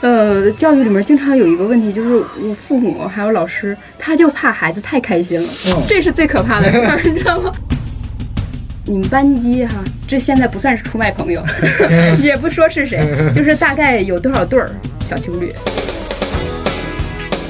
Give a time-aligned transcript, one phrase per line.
[0.00, 7.52] 呃，教育里面经常有一个问题，就是我父母还有老师，他就怕孩子太开心了，嗯这是最可怕的事儿，你知道吗？
[8.86, 9.74] 你们班级哈，
[10.08, 11.44] 这现在不算是出卖朋友，
[12.18, 14.70] 也不说是谁，就是大概有多少对儿
[15.04, 15.54] 小情侣？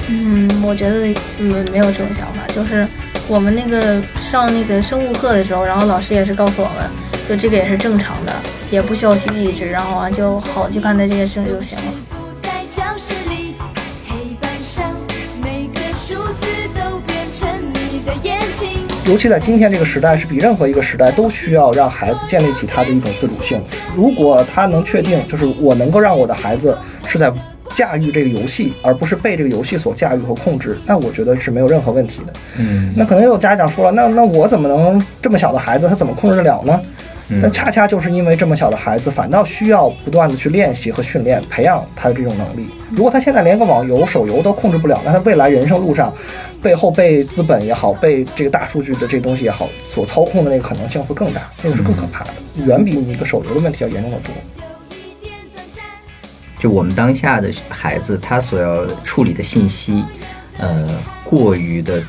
[0.09, 1.07] 嗯，我觉得
[1.39, 2.85] 嗯没有这种想法，就是
[3.29, 6.85] 我们那个上那个生物课的时候，然后老师也是告诉我们，
[7.29, 8.33] 就这个也是正常的，
[8.69, 11.93] 也不需要去抑制，然后啊就好去看待这件事就行了。
[19.11, 23.61] 尤其在今天这个时代，是比任何一个时代都需要让孩子建立起他的一种自主性。
[23.93, 27.29] 如果他能确定，就是我能够让我的孩子是在
[27.75, 32.33] 驾驭这个游戏，而不是被这个游戏所驾驭和控制，那我觉得是没有任何问题的。
[32.55, 36.79] 嗯，那可能有家长说了，那那我怎么能这么小的孩子，他怎么控制得了呢？
[37.31, 42.69] 嗯但恰恰就是因为这么小的孩子，反倒需要不断的去练习和训练，培养他的这种能力。
[42.91, 46.13] 如果他现在连个网游、手游都控制不了，那他未来人生路上，
[46.61, 52.31] 背后被资本也好，被这个大数据的这东西也好所操控的那个可能性会更大，那个是更可怕的，
[52.65, 54.33] 远比你一个手游的问题要严重的多。
[55.21, 55.83] 有一点短暂。
[56.59, 60.03] 就我们当下的孩子，他所要处理的信息，
[60.57, 60.89] 呃，
[61.23, 62.05] 过于的大，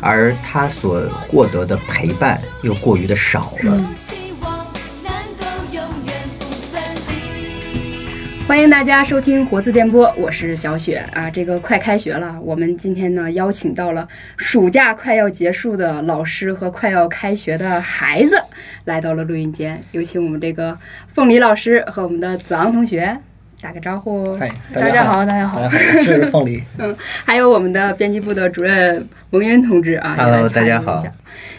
[0.00, 3.94] 而他所获得的陪伴又过于的少了。
[3.96, 4.66] 希望
[5.02, 8.44] 能够永远不分离。
[8.46, 11.28] 欢迎大家收听活字电波，我是小雪啊。
[11.28, 18.42] 这个快开学了，我们今天呢邀请到了暑假快要结束的老师和快要开学的孩子
[18.84, 23.18] 来到了录音间，有请我们这个凤梨老师和我们的子昂同学
[23.60, 24.36] 打个招呼。
[24.36, 25.70] 嗨，大家好，大家好大家。
[25.70, 26.62] 好，这是凤梨。
[26.78, 31.12] 嗯还有我们的编辑部的主任蒙渊同志啊 Hello，也来参与大家好一下。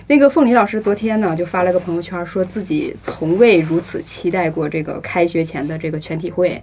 [0.07, 6.61] 那个凤梨老师昨天呢就发了个朋友圈，说自己从未如此期待过这个开学前的这个全体会，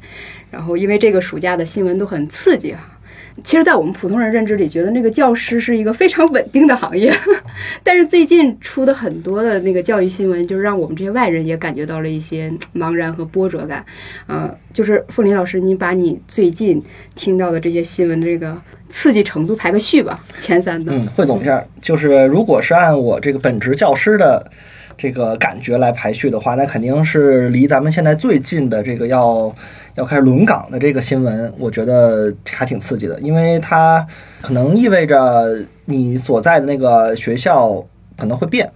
[0.50, 2.95] 然后因为这个暑假的新闻都很刺激啊。
[3.44, 7.12] 其实，在我们普通人认知里，觉得那个教师是一个非常稳定的行业，
[7.84, 13.84] 但是最近出的很多的那个教育新闻，就是让我们这些外人也感觉到了一些 茫然和波折感。
[14.26, 16.82] 呃，就是凤林老师，你把你最近
[17.14, 20.92] 听到的这些新闻这个刺激程度排个序吧，前三的。
[20.92, 24.50] 嗯，汇总一下，就是如果是按我这个本职教师的
[24.96, 29.54] 这个感觉来排序的话，那肯定是离咱们现在最近的这个要
[29.96, 34.06] 要开始轮岗的这个新闻，我觉得还挺刺激的，因为它
[34.40, 37.84] 可能意味着你所在的那个学校
[38.16, 38.70] 可能会变，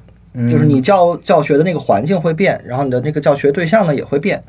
[0.51, 4.43] 就是你教教学的那个环境会变，然后你的那个教学对象呢也会变。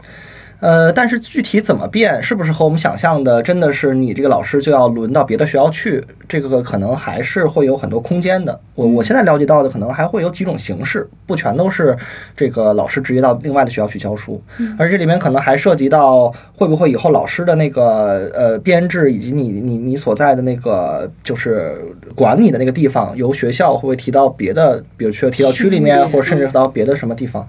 [0.62, 6.02] 呃，但是具体怎么变，是不是和我们想象的真的是你这个老师就要轮到别的学校去？
[6.30, 8.58] 这个可能还是会有很多空间的。
[8.76, 11.98] 我我现在了解到的可能还会有几种形式，不全都是
[12.38, 14.42] 这个老师直接到另外的学校去教书，
[14.78, 21.76] 而这里面可能还涉及到会不会以后老师的那个呃编制以及你你你所在的那个就是
[22.16, 27.46] 管理的那个地方，由学校会不会提到别的，比如说提到区里面，或者甚至到别的什么地方，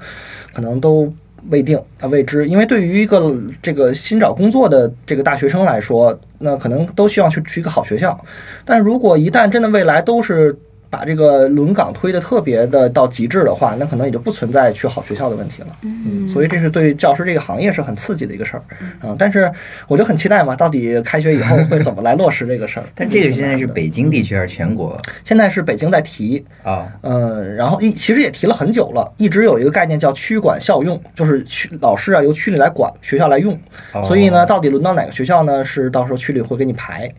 [0.54, 1.12] 可能都
[1.50, 8.18] 未定啊未知，因为对于一个这个新找工作的这个大学生来说，那可能都希望去去一个好学校，
[8.64, 10.56] 但如果一旦真的未来都是
[10.92, 15.68] 把这个轮岗推的特别的到极致的话，那可能也就不存在去好学校的问题了。
[15.80, 18.62] 嗯，所以这是对教师这个行业是很刺激的一个事儿
[19.02, 19.16] 嗯。
[19.18, 19.50] 但是
[19.88, 22.84] 我就很期待嘛，到底开学以后会怎么来落实这个事儿？
[22.94, 24.94] 但这个现在是北京地区还是全国
[25.24, 26.86] 现在是北京在提，啊？
[27.00, 33.58] 嗯，然后一其实也提了很久了，一直有一个概念叫区管校用，就是区老师啊由区里来管，学校来用。
[33.94, 35.64] 哦所以呢，到底轮到哪个学校呢？
[35.64, 37.10] 是到时候区里会给你排，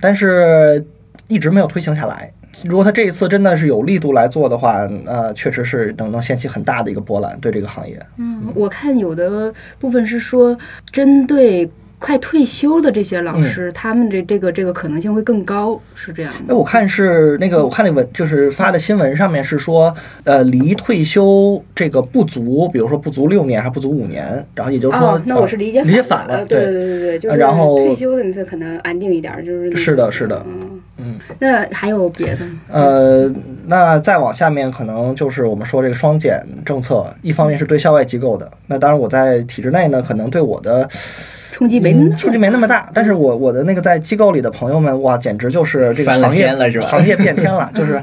[0.00, 0.86] 但是
[1.26, 2.30] 一直没有推行下来。
[2.66, 7.98] 如果他这一次真的是有力度来做的话，呃，确实是能能掀起很大的一个波澜，对这个行业。
[8.16, 10.56] 嗯，我看有的部分是说，
[10.90, 19.94] 针对快退休的这些老师，他们这这个这个可能性会更高，是这样哎，我看是那个，我看那文就是发的新闻上面是说，
[20.24, 26.72] 呃，离退休这个不足，比如说不足六年还不足五年，然后也就是说，哦，那我是理解呃理解反反了，对对。
[26.72, 30.44] 对对，就是然后退休的你可能安定一点，就是那是的是的。
[30.48, 30.67] 嗯
[30.98, 31.18] 嗯。
[31.38, 32.60] 那还有别的吗？
[32.68, 33.32] 呃，
[33.66, 40.88] 那再往下面可能就是我们说这个双减政策，一方面是对校外机构的，那当然我在体制内呢，可能对我的
[41.52, 48.02] 冲击没嗯冲击没那么大，但是我我的那个在机构里的朋友们，哇，简直就是这个行业了是吧行业变天了，就是。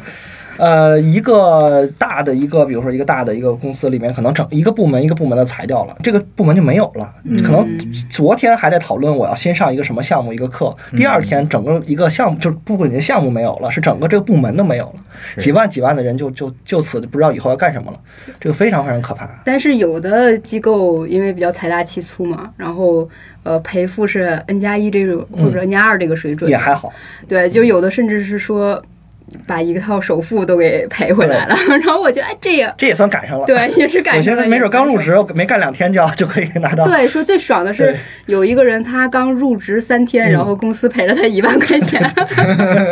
[0.58, 7.14] 呃，一个大的一个，比如说一个大的一个公司里面，可能整一个部门一个部门的裁掉了，这个部门就没有了。
[7.44, 7.68] 可能
[8.10, 14.94] 昨天还在讨论我要先上一个什么项目一个课，第二天整个一个项目就是不仅项目没有了，是整个这个部门都没有了，
[15.38, 18.00] 几万几万的人就就就此不知道以后要干什么了，
[18.40, 19.30] 这个非常非常可怕。
[19.44, 23.08] 但是有的机构因为比较财大气粗嘛，然后
[23.44, 26.92] 呃赔付是 n 加一这种或者 n 加二这个水准，也还好，
[27.28, 28.82] 对，就有的甚至是说
[29.48, 31.56] 把一套首付都给赔回来了。
[31.84, 33.46] 然后我觉得哎，这也这也算赶上了。
[33.46, 34.42] 对，也是赶上了。
[34.42, 36.86] 有些没准刚入职，没干两天就要就可以拿到。
[36.86, 37.96] 对，说最爽的是
[38.28, 42.02] 有一个人他刚入职三天，嗯然后公司赔了他一万块钱，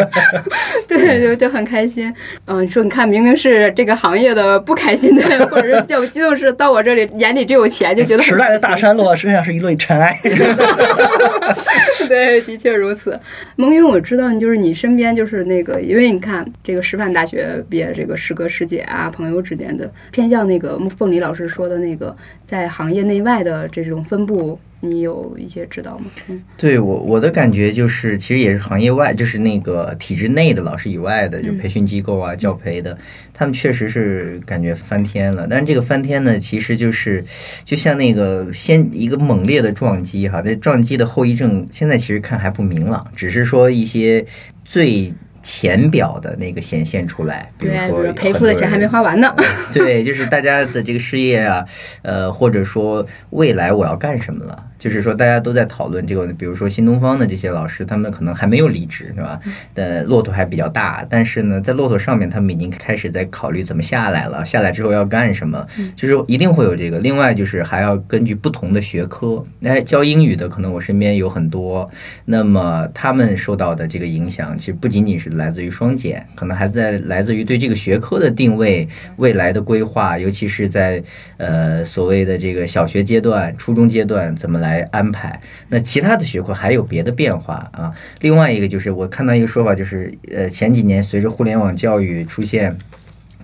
[0.88, 2.14] 对，就就很开心。
[2.46, 10.20] 嗯，说你看，明明是这个行业的不开心的，或者是较激动，是到我这里眼里只有钱，就觉得时代的大山落身上是一粒尘埃。
[12.08, 13.20] 对，的确如此。
[13.56, 22.16] 蒙云，我知道你就是你身边就是那个，因为你看这个师范大学毕业这个师哥师姐啊，朋友之间的偏向那个凤梨老师说的那个，
[22.46, 26.06] 在行业内外的这种分布，你有一些知道吗？
[26.30, 32.98] 嗯，对我我的感觉就是，其实也是行业外，就是那个体制内的老师以外的，就培训机构啊、教培的，
[33.34, 35.46] 他们确实是感觉翻天了。
[35.50, 37.24] 但是这个翻天呢，其实就是
[37.66, 44.26] 就像那个先一个猛烈的撞击哈，这撞击的后遗症现在其实看还不明朗，只是说一些
[44.64, 45.14] 最。
[45.44, 49.36] 浅表的那个显现出来，比如说赔付的钱还没花完呢。
[49.74, 51.64] 对，就是大家的这个事业啊，
[52.02, 59.40] 呃，或者说未来我要干什么了，就是说大家都在讨论这个，比如说新东方的这些老师，他们可能还没有离职，是吧？
[59.76, 65.66] 呃，骆驼还比较大，但是呢，在骆驼上面，他们已经开始在考虑怎么下来了，下来之后要干什么，
[65.96, 67.00] 就是一定会有这个。
[67.00, 71.90] 另外就是还要根据不同的学科，哎，教英语的可能我身边有很多，
[72.26, 78.86] 那么他们受到的这个影响，其实不仅仅是来自于双减，可能还在来自于对这个学科的定位、
[79.16, 81.02] 未来的规划，尤其是在
[81.38, 85.40] 呃所谓的这个小学阶段、初中阶段怎么来来安排。
[85.70, 87.94] 那其他的学科还有别的变化啊。
[88.22, 92.76] 另外一个就是我看到一个说法，就是呃前几年随着互联网教育出现。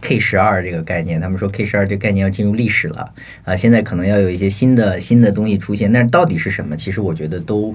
[0.02, 6.78] K 十二这个概念，他们说 K 十二这个概念要进入历史了啊，现在可能要有一些新的新的东西出现，但是到底是什么？
[6.78, 7.74] 其实我觉得都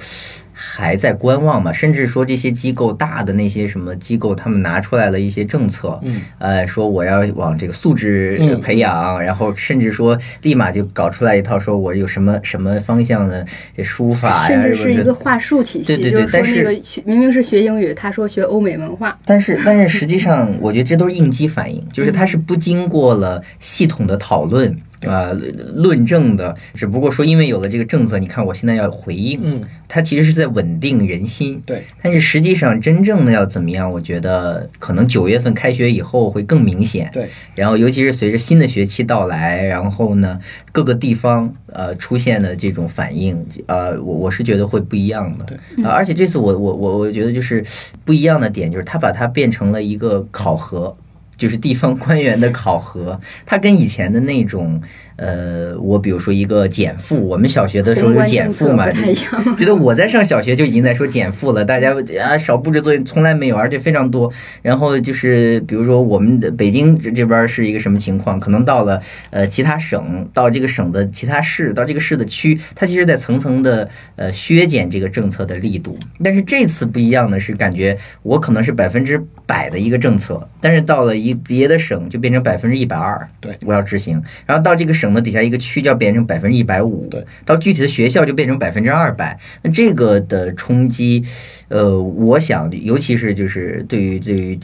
[0.67, 13.47] 还在观望嘛，甚至说这些机构大的那些什么机构，他们拿出来了一些政策，嗯，呃，说我要往这个素质嗯培养，然后甚至说立马就搞出来一套，说我有什么什么方向的
[13.83, 24.75] 书法呀，甚至什么的是一个话术体系，对对对但是那个明明是学英语，他说学欧美文化，但是，但是实际上，我觉得这都是应激反应，就是它是不经过了系统的讨论。
[25.05, 25.33] 呃，
[25.75, 31.61] 论证的，只不过说因为有了这个政策，你看我现在要回应，嗯，它其实是在稳定人心。
[31.67, 37.11] 对，但是实际上真正的要怎么样，我觉得可能九月份开学以后会更明显。
[37.13, 40.39] 对，然后尤其是随着新的学期到来，然后呢，
[40.73, 45.47] 各个地方呃出现的这种反应，呃，我我是觉得会不一样的。
[45.47, 47.65] 对，啊，而且这次我我我我觉得就是
[48.05, 50.97] 不一样的点，就是他把它变成了一个考核。
[51.37, 54.81] 就是地方官员的考核， 它跟以前的那种，
[55.17, 58.87] 呃，我比如说一个减负，我们小学的时候有减负嘛。
[59.59, 64.31] 觉得我在上小学就已经在说减负了，大家啊少布置作业从来没有，而且非常多。
[64.63, 75.99] 然后就是比如说我们的北京这这边是一个什么情况，可能到了呃其他省，到这个省的其他市，到这个市的区，它其实在层层的呃削减这个政策的力度。
[76.23, 84.23] 但是这次不一样的是，感觉我可能是百分之百的一个政策，但是到了一别的省就变成百分之一百二，对，我要执行。
[84.47, 89.39] 然后到这个省的底下一个区就要变成百分之一百五，对，到具体的学校就变成百分之二百。
[89.63, 91.23] 那这个的冲击，
[91.69, 94.59] 呃，我想，尤其是就是对于对于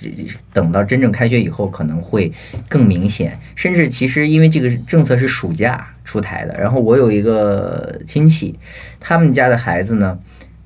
[0.52, 2.33] 等到真正开学以后，可能会
[2.69, 3.38] 更明显。
[3.54, 8.59] 甚至其实因为这个政策是暑假出台的，然后我有一个亲戚，
[8.99, 10.19] 他们家的孩子呢。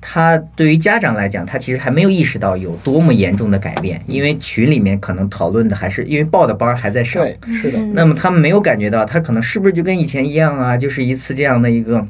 [0.07, 7.25] 他对于家长来讲，他其实还没有意识到有多么严重的改变，因为群里面可能讨论的还是因为报的班儿还在上，
[7.61, 10.77] 是的，那么他们没有感觉到，他可能是不是就跟以前一样啊？
[10.77, 12.05] 就是一次这样的一个。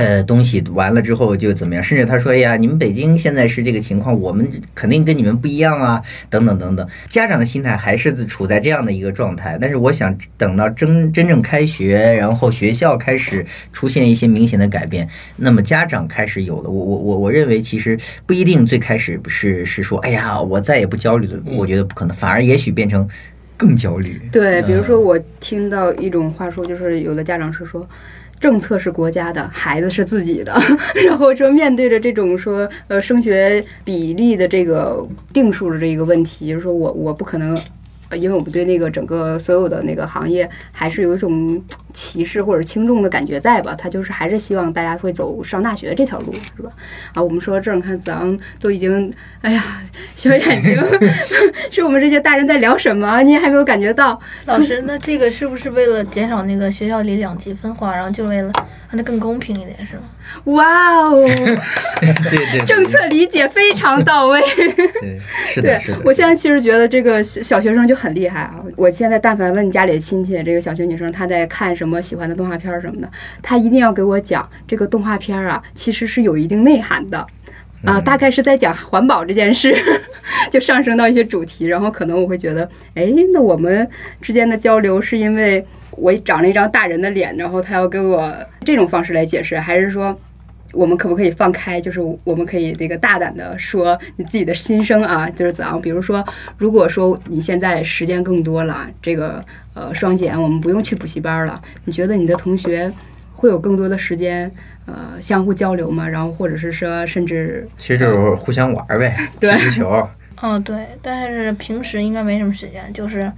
[0.00, 1.82] 呃，东西完了之后就怎么样？
[1.82, 9.58] 甚至他说：“哎呀，你们北京现在是这个情况，我们肯定跟你们不一样啊，等等等等。”家长的心态还是处在这样的一个状态。
[9.60, 16.70] 但是我想，等到真真正开学，然后学校开始出现一些明显的改变，那么家长开始有了。
[16.70, 23.06] 我我我我认为，其实不一定最开始是是说：“哎呀，我再也不焦虑了。”我觉得不可能，反而也许变成
[23.58, 24.18] 更焦虑。
[24.32, 27.86] 对，比如说我听到一种话说，就是有的家长是说。
[28.40, 30.52] 政策是国家的，孩子是自己的。
[31.06, 37.56] 然后说面对着这种说呃升学比例的这个定数的这个问题，就是说我我不可能
[38.16, 41.62] 因为我们对那个整个所有的那个行业还是有一种
[41.92, 43.74] 歧视或者轻重的感觉在吧？
[43.74, 46.70] 他就是还是希望大家会走上大学这条路，是吧？
[47.14, 49.62] 啊，我们说这儿，你看子昂都已经，哎呀，
[50.14, 50.76] 小眼睛，
[51.70, 53.22] 是我们这些大人在聊什么？
[53.22, 54.20] 你也还没有感觉到？
[54.46, 58.52] 老师，那这个是不是为了减少那个学校里两极分化，然后就为了
[58.90, 60.02] 让它更公平一点，是吗？
[60.44, 61.12] 哇哦，
[62.00, 64.40] 对对，政策理解非常到位。
[65.00, 65.20] 对，
[65.54, 66.00] 是的，是的。
[66.04, 68.56] 我现在其实觉得这个小小学生就很厉害啊！
[68.76, 73.08] 我现在但凡问家里的亲戚，这个小学女生她在看什么喜欢的动画片儿什么的，
[73.40, 77.18] 她一定要给我讲这个动画片儿啊，其实是有一定内涵的。
[77.82, 79.74] 啊，嗯大概是在讲环保这件事，
[80.50, 83.88] 就上升到一些主题，然后可能我会觉得，哎，那我们
[84.20, 88.32] 之间的交流是因为我长了一张大人的脸，然后他要给我
[88.64, 90.18] 这种方式来解释，还是说
[90.72, 91.80] 我们可不可以放开？
[91.80, 95.80] 就是我们可以这个大胆的说你自己的心声啊，就是怎样？
[95.80, 96.24] 比如说，
[96.56, 99.44] 如果说你现在时间更多了，这个
[99.74, 102.90] 呃双减我们不用去补习班了，你觉得你的同学
[103.32, 104.50] 会有更多的时间
[104.86, 106.08] 呃相互交流吗？
[106.08, 110.08] 然后或者是说甚至其实就是互相玩儿呗，对踢踢球。
[110.40, 113.30] 哦，对，但是平时应该没什么时间，就是，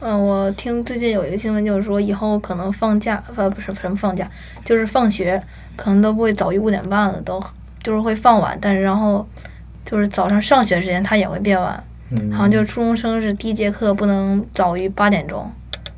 [0.00, 4.30] 嗯、我听最近有一个新闻，就是说以后可能放假，呃，不是什么放假，
[4.64, 5.42] 就是放学
[5.74, 7.42] 可能都不会早于五点半了，都
[7.82, 9.26] 就是会放晚，但是然后
[9.84, 15.50] 就是早上上学时间它也会变晚，嗯好像就是初中生是第一节课不能早于八点钟，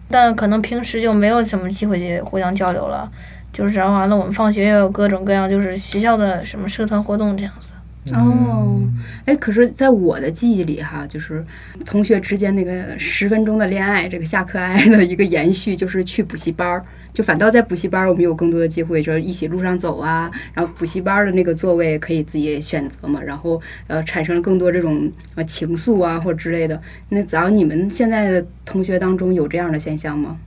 [0.08, 3.10] 但可能平时就没有什么机会去互相交流了，
[3.52, 7.67] 就是然后完了我们放学也有各种各样就是学校的什么社团活动这样子。
[8.14, 8.80] 哦，
[9.26, 11.44] 哎，可是，在我的记忆里哈，就是
[11.84, 16.84] 同学之间那个十分钟的恋爱，这个下课爱的一个延续，就是去补习班儿。
[17.12, 26.80] 就反倒在补习班儿，我们有更多的机会，就是一起路上走啊，然后补习班儿的那个座位可以自己选择嘛，然后呃，产生了更多这种呃情愫啊或者之类的。
[27.08, 30.38] 那只要，你们现在的同学当中有这样的现象吗？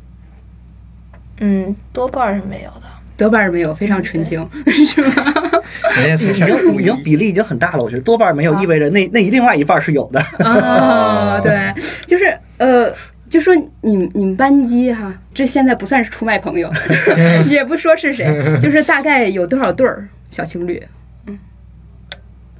[1.41, 2.84] 嗯，多半儿是没有的。
[3.17, 5.50] 多半是没有，非常纯情，是吗？
[5.91, 10.19] 已经已经比例已经很大了，我觉得多半没有意味着那那另外一半是有的。
[10.45, 11.74] 啊， 对，
[12.05, 12.93] 就是呃，
[13.29, 16.71] 就说你们你们班级哈，这现在不算是出卖朋友，
[17.48, 18.25] 也不说是谁，
[18.60, 20.81] 就是大概有多少对儿小情侣？
[21.27, 21.39] 嗯。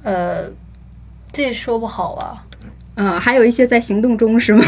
[0.02, 0.44] 呃，
[1.30, 2.44] 这说不好吧，
[2.94, 3.18] 啊？
[3.18, 4.64] 还有一些在行动中是吗？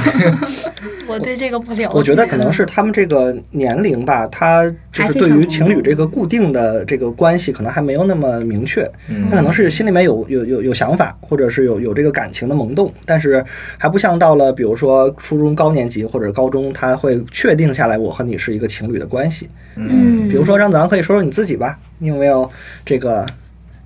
[1.06, 1.88] 我对这个不了解。
[1.92, 8.82] 我觉得可能是他们这个年龄吧，他就是对于情侣这个固定的这个关系，可能还没有那么明确。
[9.08, 13.44] 嗯他可能是心里面有有有有想法，或者是有有这个感情的萌动，但是
[13.76, 19.48] 还不像到了比如说初中高年级或者高中，他会确定下来我和你是一个情侣的关系。
[19.76, 22.50] 嗯，比如说张子昂可以说说你自己吧，你有没有
[22.86, 23.26] 这个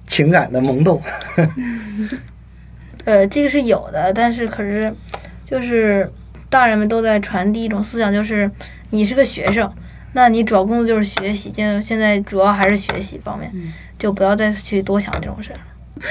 [0.06, 1.02] 情感的萌动？
[3.08, 4.92] 呃，这个是有的，但是可是
[5.42, 6.06] 就是
[6.50, 8.50] 大人们都在传递一种思想，就是
[8.90, 9.66] 你是个学生，
[10.12, 13.50] 那你主要工作就是学习，现现在主要还是学习方面，
[13.98, 15.58] 就不要再去多想这种事儿。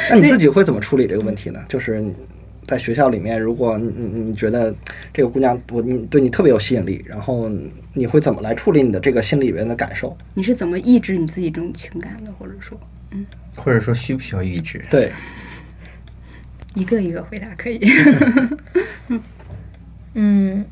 [0.09, 1.63] 那你自己会怎么处理这个问题呢？
[1.69, 2.03] 就是
[2.65, 4.73] 在学校里面，如果你你你觉得
[5.13, 7.47] 这个姑娘我你对你特别有吸引力，然后
[7.93, 10.17] 你会怎么来处理你的这个心里边的感受？
[10.33, 12.31] 你是怎么抑制你自己这种情感的？
[12.39, 12.75] 或者说
[13.11, 13.23] 嗯
[13.55, 14.83] 或者说需不需要抑制？
[14.89, 15.11] 对，
[16.75, 17.79] 一个一个回答可以？
[20.13, 20.65] 嗯，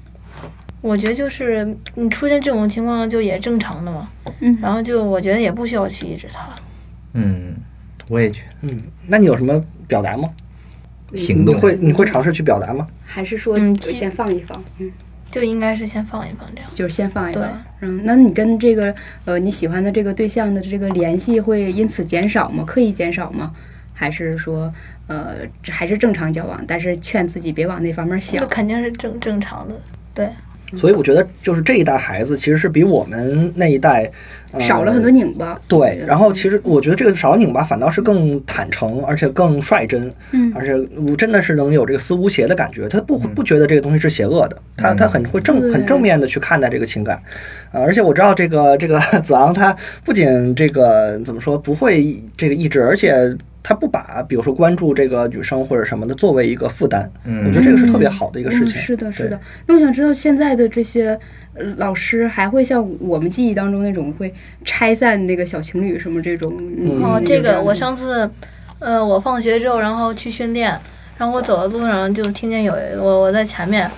[0.81, 4.09] 我觉得就是你出现这种情况就也正常的嘛，
[4.39, 6.49] 嗯然后就我觉得也不需要去抑制它。
[7.13, 7.55] 嗯，
[8.09, 10.29] 我也觉嗯，那你有什么表达吗？
[11.15, 12.87] 行动你会你会尝试去表达吗？
[13.05, 14.61] 还是说就先放一放？
[14.79, 14.91] 嗯，
[15.31, 16.69] 就应该是先放一放这样。
[16.73, 17.63] 就是先放一放。
[17.81, 18.93] 嗯，那你跟这个
[19.25, 22.63] 呃你喜欢的这个对象的这个联系会因此减少吗？
[22.65, 23.53] 刻意减少吗？
[23.93, 24.73] 还是说
[25.07, 25.35] 呃
[25.69, 28.39] 还是正常交往，但是劝自己别往那方面想。
[28.39, 28.47] 这？
[28.47, 29.75] 肯定是正正常的，
[30.13, 30.29] 对，
[30.75, 34.09] 所以我觉得就是这一代孩子其实是比我们那一代、
[34.51, 35.59] 呃、少了很多拧巴。
[35.67, 40.51] 对，然后其实我觉得这个少拧巴反倒是更坦诚，而且更率真，嗯。
[40.55, 40.73] 而且
[41.07, 47.21] 我真的是能有这个思无邪的感觉，他不不觉得这个东西是邪恶的，他他很会正很正面的去看待这个情感，
[47.71, 53.35] 啊，而且我知道这个这个 子昂他不仅这个怎么说不会这个抑制，而且
[53.67, 58.75] 他不把比如说关注这个女生或者什么的作为一个负担，嗯我觉得这个是特别好的一个事嗯情。
[58.75, 59.39] 是的，是的。
[59.65, 61.19] 那我想知道现在的这些
[61.55, 64.31] 呃老师还会像我们记忆当中那种会
[64.63, 66.53] 拆散那个小情侣什么这种？
[66.77, 68.29] 嗯哦，这个我上上次，
[68.77, 70.69] 呃，我放学之后，然后去训练，
[71.17, 73.89] 然后我走的路上就听见有我我在前面，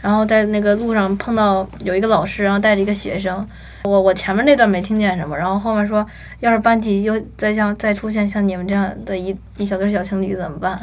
[0.00, 3.46] 然后在那个路上碰到有一个老师，然后带着一个学生，
[3.84, 6.06] 我我前面那段没听见什么，然后后面说，
[6.40, 10.78] 要是班级又再像再出现像你们这样的一一小对小情侣怎么办？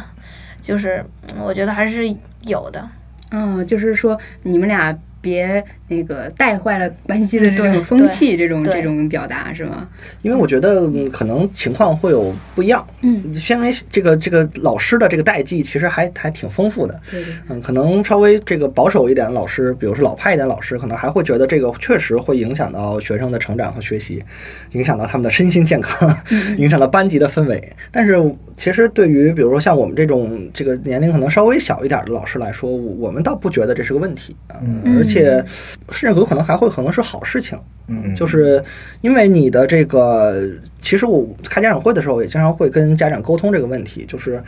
[0.61, 1.05] 就是
[1.39, 2.07] 我觉得还是
[2.41, 2.87] 有的，
[3.31, 9.87] 嗯，就是说你们俩别那个带坏了班级的这种风气，这种这种表达是吗？
[10.21, 12.85] 因为我觉得嗯可能情况会有不一样。
[13.01, 16.99] 嗯，因为这个这个老师的这个代际其实还还挺丰富的。
[17.11, 24.23] 对对，嗯，可能稍微这个保守一点的老师，比如说老派一点的老师，可能还会觉得这个确实会影响到学生的成长和学习，
[24.71, 26.15] 影响到他们的身心健康，
[26.57, 27.61] 影响到班级的氛围。
[27.91, 28.19] 但是
[28.55, 35.43] 其实对于比如说像我们这种这个年龄可能稍微小一点的老师来说，我我们倒不觉得这是个问题啊，嗯而且
[35.91, 37.59] 甚至有可能还会可能是好事情。
[37.89, 38.63] 嗯，就是
[39.01, 40.41] 因为你的这个，
[40.79, 44.41] 其实我开家长会的时候也经常会跟家长沟通这个问题，就是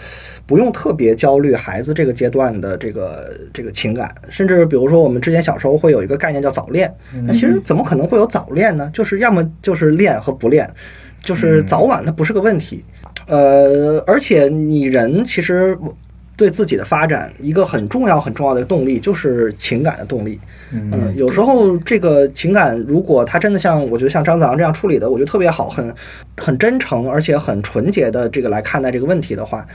[0.45, 6.89] 不用特别焦虑孩子这个阶段的这个这个情感，甚至比如说我们之前小时候会有一个概念叫早恋，
[7.25, 8.89] 那其实怎么可能会有早恋呢？
[8.93, 10.69] 就是要么就是恋和不恋，
[11.21, 12.85] 就是早晚它不是个问题。
[13.27, 15.77] 呃，而且你人其实
[16.37, 20.39] 对自己的发展一个很重要很重要的动力就是情感的动力。
[20.71, 25.93] 嗯，有时候这个情感，如果他真的像我觉得像张子昂这样处理的，我觉得特别好，很
[26.37, 29.65] 很真诚，而且很纯洁的这个来看待这个问题的话，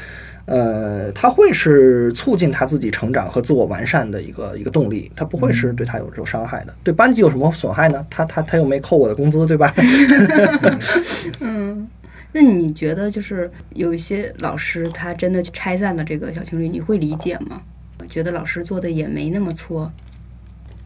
[0.44, 6.74] 呃，他会是促进他自己成长和自我完善的一个一个动力，他不会是对他有有伤害的。
[6.82, 8.04] 对班级有什么损害呢？
[8.10, 9.72] 他他他又没扣我的工资，对吧？
[11.40, 11.88] 嗯。
[12.32, 17.60] 那你觉得就是有一些老师他真的去拆散了这个小情侣，你会理解吗？
[17.98, 19.90] 我觉得老师做的也没那么错。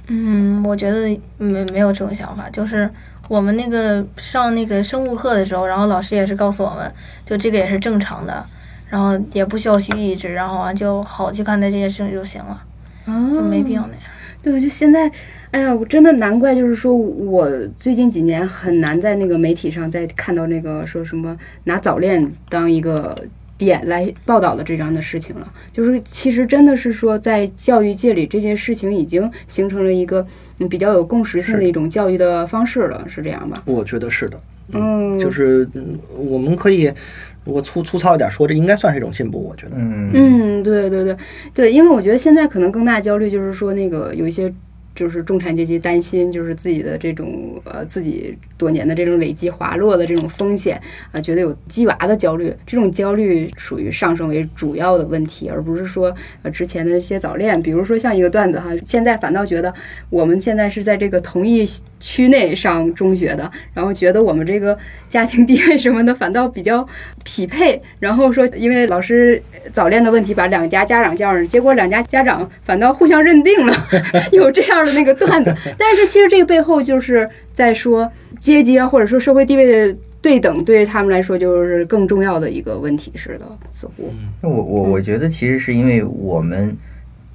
[0.08, 1.08] 嗯，我觉得
[1.38, 2.90] 没没有这种想法，就是
[3.28, 6.92] 我们那个上那个生物课的时候，然后老师也是告诉我们，
[7.24, 8.44] 就这个也是正常的，
[8.88, 12.62] 然后也不需要去抑制，然后啊就好去看待这件事情就行了，
[13.06, 14.02] 就哦没必要那样。
[14.44, 15.10] 对，我就现在，
[15.52, 21.34] 哎呀，我真的难怪，就是说我最近几年很难在那个媒体上再看到那个说什么
[21.64, 23.18] 拿早恋当一个
[23.56, 25.50] 点来报道的这样的事情了。
[25.72, 30.26] 就是其实真的是说，在教育界里，这件事情已经形成了一个
[30.58, 33.62] 嗯比较有共识性的一种教育的方式了，是这样吧？
[33.64, 34.38] 我觉得是的。
[34.72, 36.92] 嗯，就是嗯我们可以，
[37.44, 39.42] 如果粗粗糙一点说，这应该算是一种进步。
[39.42, 41.16] 我觉得，嗯嗯，对对对
[41.52, 44.52] 对，因为我觉得现在可能更大焦虑就是说，那个有一些
[44.94, 59.74] 就是中产阶级担心，就是自己的这种呃自己多年的这种累积滑落的这种风险啊、觉得有鸡娃的焦虑，这种焦虑属于上升为主要的问题，而不是说呃之前的一些早恋，比如说像一个段子哈，现在反倒觉得
[60.10, 61.66] 我们现在是在这个同一
[61.98, 66.86] 区内上中学的，然后觉得我们这个家庭地位什么的反倒比较
[67.24, 73.74] 匹配，然后说因为老师早恋的问题把两家家长叫上，结果两家家长反倒互相认定了，
[74.30, 75.52] 有这样的那个段子。
[75.78, 84.12] 但是其实这个背后就是在说阶级啊，或者说社会地位的对等，对于他们来说就是更重要的一个问题似的，似乎。
[84.40, 86.76] 那我我我觉得其实是因为我们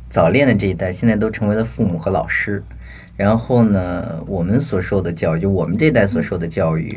[0.08, 2.64] 早恋的这一代现在都成为了父母和老师，
[3.18, 6.96] 然后呢，我们所受的教育，就我们这一代所受的教育，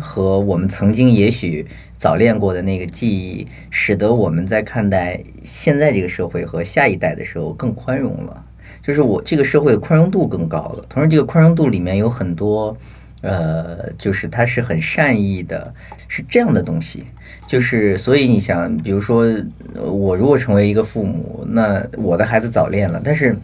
[0.00, 1.66] 和我们曾经也许
[2.02, 8.44] 早恋过的那个记忆，使得我们在看待现在这个社会和下一代的时候更宽容了。
[8.82, 12.76] 就是我这个社会宽容度更高了，同时这个宽容度里面有很多，
[13.20, 15.72] 呃，就是它是很善意的，
[16.08, 17.04] 是这样的东西。
[17.46, 19.24] 就是所以你想，比如说
[19.76, 23.36] 我如果成为一个父母，那我的孩子早恋了，但是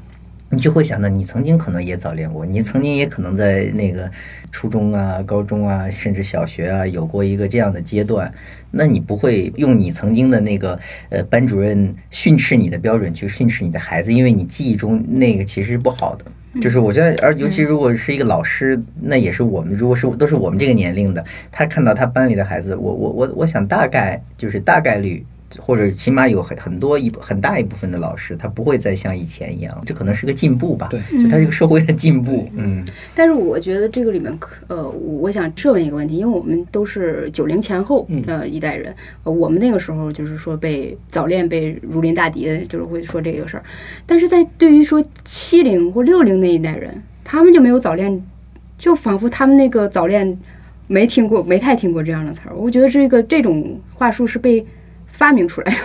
[0.51, 4.11] 你就会想到，你曾经可能也早恋过，你曾经也可能在那个
[4.51, 8.33] 初中啊、高中啊，甚至小学啊，有过一个这样的阶段。
[8.71, 10.79] 那你不会用你曾经的那个
[11.11, 16.25] 呃班主任训斥你的标准去训斥你的孩子，因为你记忆中那个其实是不好的。
[16.63, 25.27] 就是我觉得，而尤其如果是一个老师，那也是我们，如果是都是我们这个年龄的，他看到他班里的孩子，我我我我想大概就是大概率。
[25.59, 30.89] 或者起码有很很多一部很大一部分的老师，他不会再像以前一样，这可能是个进步吧。
[30.91, 32.49] 对，就他这个社会的进步。
[32.55, 32.85] 嗯
[33.15, 43.63] 但是我觉得这个里面可，呃，我我想设问一个问题，因为我们都是九零前后的一代人，呃，我们那个时候就是说被早恋被如临大敌，就是会说这个事儿。
[44.05, 48.23] 但是在对于说七零或六零那一代人，他们就没有早恋，
[48.77, 50.39] 就仿佛他们那个早恋
[50.87, 52.55] 没听过，没太听过这样的词儿。
[52.55, 54.65] 我觉得这个这种话术是被
[55.19, 55.79] 发明出来的，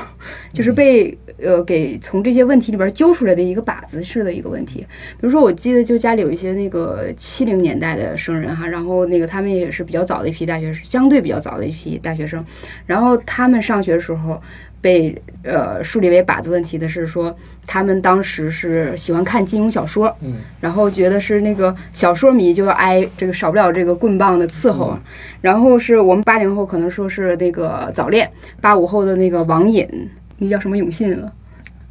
[0.53, 4.81] 就是被呃给从这些问题里边揪出来的一个靶子式的一个问题。
[4.81, 12.45] 比如说，我记得就家里有一些那个七零年代的生人哈，然后那个他们也是比较早的一批大学生，相对比较早的一批大学生，
[12.85, 14.39] 然后他们上学的时候
[14.83, 17.33] 被呃树立为靶子问题的是说，
[17.65, 24.99] 他们当时是喜欢看金庸小说，嗯，然后觉得是那个小说迷就要挨这个少不了这个棍棒的伺候，
[25.39, 29.87] 然后是我们八零后可能说是那个早恋，八五后的那个网瘾，
[30.39, 31.33] 那叫什么永信了。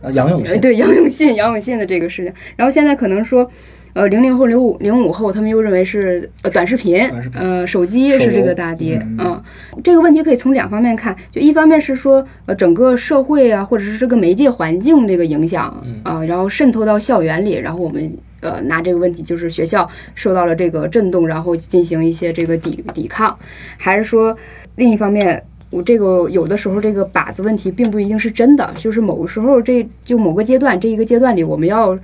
[0.02, 3.50] 啊杨永信，呃对杨永信杨永信的这个事情，然后现在可能说。
[3.94, 6.98] 呃，零零后、零五零五后，他们又认为是呃短视频
[7.34, 9.42] 呃，手机是这个大跌，嗯，
[9.84, 15.64] 这个问题可以从两方面看，就一方面是说，呃，整个社会啊，或者是这个媒介环境这个影响
[16.02, 23.38] 啊、然后渗透到校园里，然后我们呃拿这个问题，就是学校受到了这个震动，然后进行一些这个抵抵抗，
[23.76, 24.36] 还是说
[24.76, 25.42] 另一方面。
[25.70, 31.98] 我这个有的时候这个靶子问题并不一定是真的，就是某个时候这就某个阶段这一个阶段里，我们要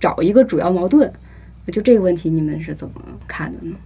[0.00, 1.12] 找一个主要矛盾。
[1.70, 2.94] 就这个问题，你们是怎么
[3.28, 3.76] 看的呢？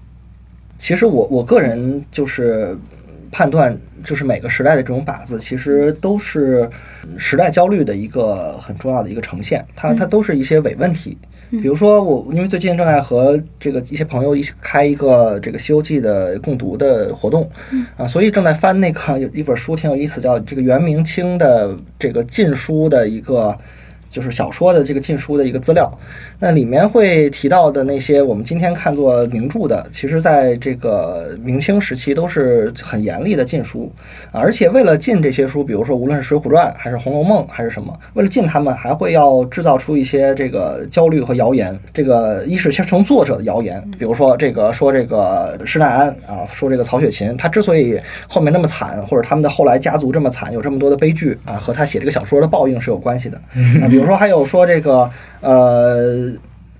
[0.78, 2.76] 其实我我个人就是
[3.30, 6.68] 判断，就是每个时代的这种靶子，其实都是
[7.18, 9.64] 时代焦虑的一个很重要的一个呈现。
[9.74, 11.18] 它它都是一些伪问题。
[11.50, 17.48] 比如说我，因为最近正在和这个一些朋友一起开一个这个《西游记》的共读的活动，
[17.96, 23.56] 啊，所以正在翻那个有一本书挺有意思，叫这个元明清的这个禁书的一个。
[24.16, 25.92] 就是小说的这个禁书的一个资料，
[26.38, 33.92] 那里面会提到的那些我们今天看作名著的，其实在这个明清时期都是很严厉的禁书，
[34.32, 41.78] 而且为了禁这些书，比如说无论是《水浒传》还是《红楼梦》还是什么，为了禁他们，还会要制造出一些这个焦虑和谣言。
[41.92, 53.36] 这个一是先从作者的谣言，比如说这个说这个施耐庵啊，说这个曹雪芹，他之所以后面那么惨，或者他们的后来家族这么惨，有这么多的悲剧啊，和他写这个小说的报应是有关系的。
[53.82, 56.32] 啊，比如说还有说这个呃，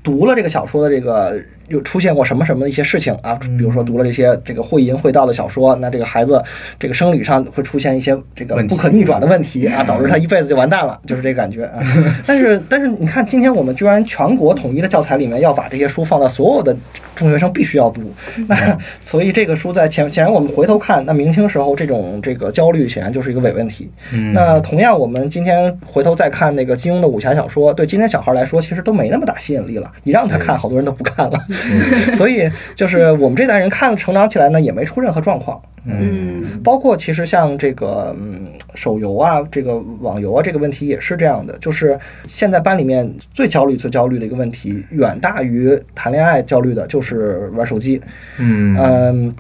[0.03, 6.41] 读了这个小说的这个有出现过什么什么的一些事情啊，比如说读了这些这个会淫会道的小说，那这个孩子
[6.79, 11.83] 这个生理上会出现一些这个不可逆转的问题啊，导致他一辈子就完蛋了， 就是这个感觉啊。
[12.25, 16.75] 但是但是你看，今天我们居然全国统一的教材里面要把这些书放到所有的
[17.17, 18.03] 中学生必须要读，
[18.47, 23.91] 那所以这个书在前显然我们回头看，那明清时候这种这个焦虑显然就是一个伪问题。
[24.13, 29.91] 嗯那同样，我们今天回头再看那个金庸的武侠小说，对今天小孩来说，其实都没那么大吸引力了。
[30.05, 31.39] 你让他看，好多人都不看了。
[32.17, 35.61] 所以就是我们这代人看了成长起来呢，也没出任何状况。
[35.89, 47.06] 嗯包括其实像这个嗯手游啊，这个网游啊，这个问题也是这样的，就是现在班里面最焦虑、最焦虑的一个问题，远大于谈恋爱焦虑的，就是
[47.55, 48.01] 玩手机。
[48.39, 49.35] 嗯嗯，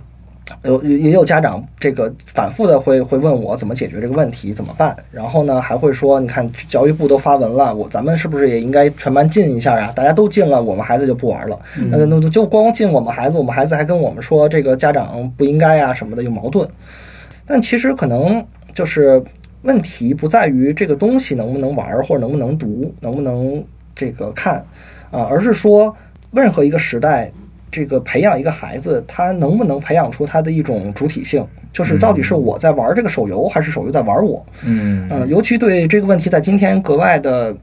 [0.62, 4.96] 有也有家长这个反复的会会问我怎么解决这个问题，怎么办？
[5.10, 9.92] 然后呢，还会说，你看教育部都发文了，我咱们是不是也应该全班禁一下啊？
[9.96, 11.58] 大家都禁了，我们孩子就不玩了。
[11.90, 16.68] 那那那就光禁我们孩子，我们孩子还跟我们说这个家长不应该啊什么的，有矛盾。
[17.44, 19.20] 但其实可能就是
[19.62, 23.64] 问题不在于这个东西能不能玩，或者能不能读，能不能
[23.96, 24.64] 这个看
[25.10, 25.96] 啊，而是说
[26.30, 27.32] 任何一个时代，
[27.76, 34.42] 这个培养一个孩子，他能不能培养出他的一种主体性，就是到底是我在玩这个手游，还是手游在玩我？
[34.62, 37.54] 嗯嗯，尤其对这个问题，在今天格外的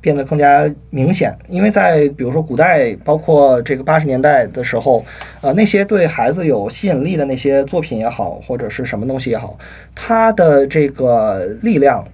[0.00, 5.06] 变得更加明显，因为在比如说古代，包括这个八十年代的时候，
[5.40, 9.56] 呃，那些对孩子有吸引力的那些作品也好，或者是什么东西也好，
[9.94, 12.04] 它的这个力量。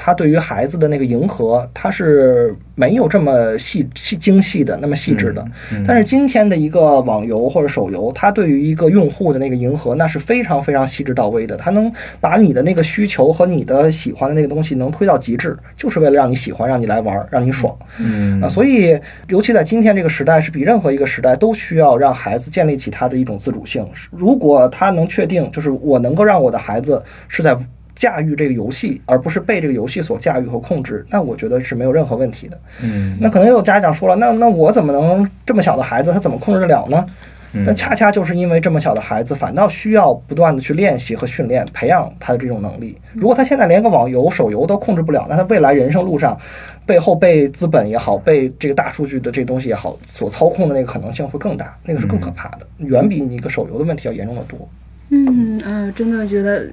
[0.00, 5.44] 它对于孩子的那个迎合，他是没有这么细细精细的，那么细致的。
[5.84, 11.56] 但是今天的一个网游或者手游，它对于一个用户的那个迎合，那是非常非常细致到位的。
[11.56, 17.76] 它能把你的那个需求和你的喜欢的那个东西能推到极致，就是为了让你喜欢，让你来玩，让你爽。
[17.98, 23.84] 嗯啊，所以尤其在今天这个时代，是比任何一个时代都需要让孩子建立起他的一种自主性。
[24.10, 27.56] 如果他能确定，就是我能够让我的孩子是在
[27.98, 32.58] 驾驭这个游戏，而不是被这个游戏所驾驭和控制，那我觉得是没有任何问题的。
[32.80, 37.04] 嗯那可能有家长说了，那那我怎么能这么小的孩子他怎么控制得了呢？
[37.54, 42.94] 嗯但恰恰就是因为这么小的孩子，反倒需要不断的去练习和训练，培养他的这种能力。
[43.14, 46.38] 如果他现在连个网游、手游都控制不了，那他未来人生路上，
[46.84, 54.68] 背后被资本也好，被这个大数据的这东西也好所操控的那个可能性会更大，那个是更可怕的，远比你一个手游的问题要严重的多。
[55.10, 56.68] 嗯啊，真的觉得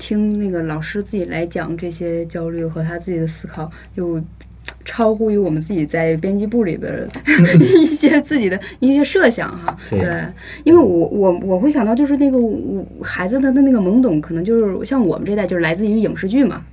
[0.00, 4.18] 听那个老师自己来讲这些焦虑和他自己的思考，又
[4.84, 7.06] 超乎于我们自己在编辑部里边儿
[7.60, 9.76] 一些自己的 一些设想哈。
[9.90, 10.24] 对对，
[10.64, 16.64] 因为我我我会想到就是那个我孩子他的那个懵懂，可能就是像我们这代就是来自于影视剧嘛。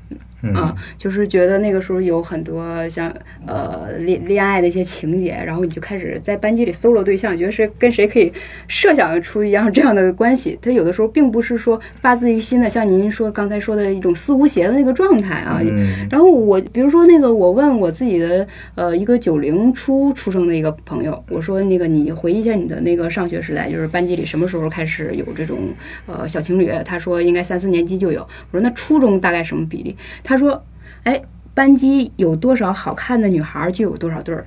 [0.53, 3.13] 啊，就是觉得那个时候有很多像
[3.45, 8.31] 呃恋恋爱的一些情节，然后你就开始在班级里搜罗对象，觉得是跟谁可以
[8.67, 10.57] 设想出一样这样的关系。
[10.61, 15.59] 他有的时候并不是说发自于心的，像您说刚才说的一种似无邪的那个状态啊。
[15.63, 25.57] 嗯然后我比如说那个，我问我自己的呃一个九零初出生的一个朋友，我说那个你回忆一下你的那个上学时代，就是班级里什么时候开始有这种
[26.05, 26.71] 呃小情侣？
[26.85, 28.21] 他说应该三四年级就有。
[28.51, 29.95] 我说那初中大概什么比例？
[30.23, 30.65] 他说，
[31.03, 31.21] 哎。
[31.53, 34.45] 班级有多少好看的女孩儿，就有多少对儿。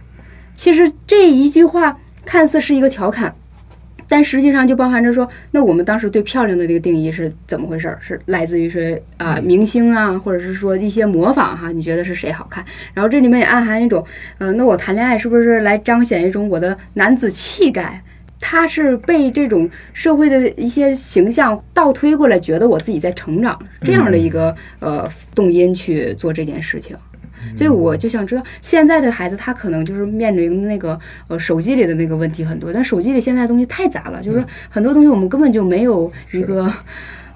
[0.55, 3.35] 其实这一句话看似是一个调侃，
[4.07, 7.99] 但实际上就包含着说，那我们当时对漂亮的这个定义是怎么回事儿？
[8.01, 11.73] 是来自于谁啊、明星啊，或者是说一些模仿哈？
[11.73, 12.65] 你觉得是谁好看？
[12.95, 14.07] 然后这里面也暗含一种，
[14.39, 18.01] 呃，那我谈恋爱是不是来彰显一种我的男子气概？
[18.41, 26.97] 他是被这种社会的一些形象倒推过来，觉得我自己在成长，这样的一个呃动因去做这件事情。
[27.55, 30.99] 所以我就想知道，现在的孩子他可能就是面临那个
[31.29, 36.71] 呃手机里的那个问题很多，但手机里现在的东西太杂了，就是很多东西我们根本就没有一个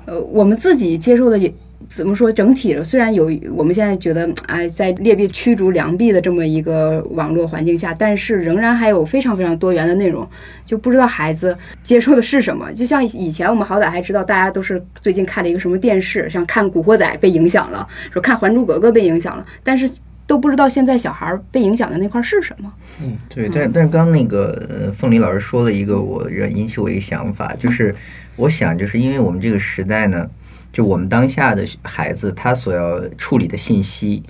[0.07, 1.53] 呃我们自己接受的也。
[1.89, 2.33] 怎么说？
[2.33, 10.29] 整体的虽然有我们现在觉得，哎，在劣币驱逐良币的这么一个网络环境下，但是仍然还有非常非常多元的内容，
[10.67, 12.73] 就不知道孩子接受的是什么。
[12.73, 19.89] 就像以前我们好歹还知道，大家都是最近看了一个什么电视，像看《古惑仔》被影响了，说看《还珠格格》被影响了，但是
[20.27, 22.73] 都不知道现在小孩儿被影响的那块儿是什么。
[23.03, 27.95] 嗯对，但但是刚刚那个呃凤梨老师说了一个我引起我一个想法，就是
[28.37, 30.27] 我想就是因为我们这个时代呢，
[30.75, 34.23] 就我们当下的孩子他所要处理的信息，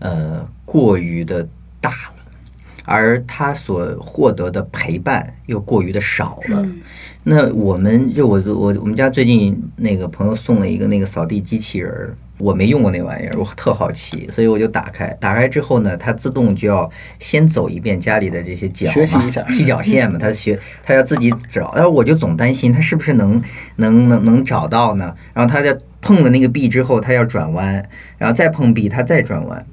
[0.00, 1.48] 呃，过于的
[1.80, 2.22] 大了，
[2.84, 6.66] 而他所获得的陪伴又过于的少了。
[7.22, 23.40] 那我们就我我我们家最近那个朋友送了一个那个扫地机器人儿，我没用过那玩意儿，我特好奇，所以我就打开，打开之后呢，它自动就要先走一遍家里的这些脚嘛，学习一下踢脚线嘛，它学它要自己找，然后我就总担心它是不是能
[23.76, 25.14] 能能能找到呢？
[25.32, 27.82] 然后它就碰了那个壁之后，它要转弯，
[28.18, 29.64] 然后再碰壁，它再转弯。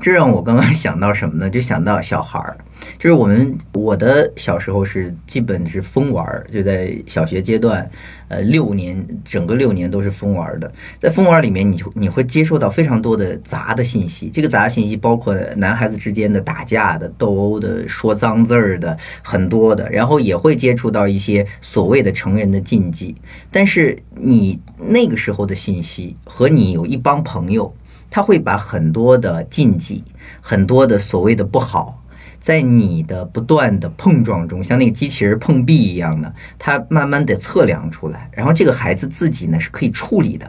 [0.00, 1.50] 这让我刚刚想到什么呢？
[1.50, 2.56] 就想到小孩儿，
[2.98, 7.88] 就是我们我的小时候是基本是疯玩儿，就在小学阶段，
[8.28, 10.72] 呃，六年整个六年都是疯玩儿的。
[10.98, 23.14] 在疯玩儿里面，你就你会接受到非常多的杂的信息，这个杂的信息包括男孩子之间的打架的、斗殴的、说脏字儿的很多的，然后也会接触到一些所谓的成人的禁忌。
[23.50, 27.74] 但是你那个时候的信息和你有一帮朋友。
[28.10, 30.04] 他会把很多的禁忌、
[30.40, 32.03] 很多的所谓的不好，
[32.44, 40.46] 在你的不断的碰撞中，像那个机器人碰壁一样的，它慢慢的测量出来，然后这个孩子自己呢是可以处理的。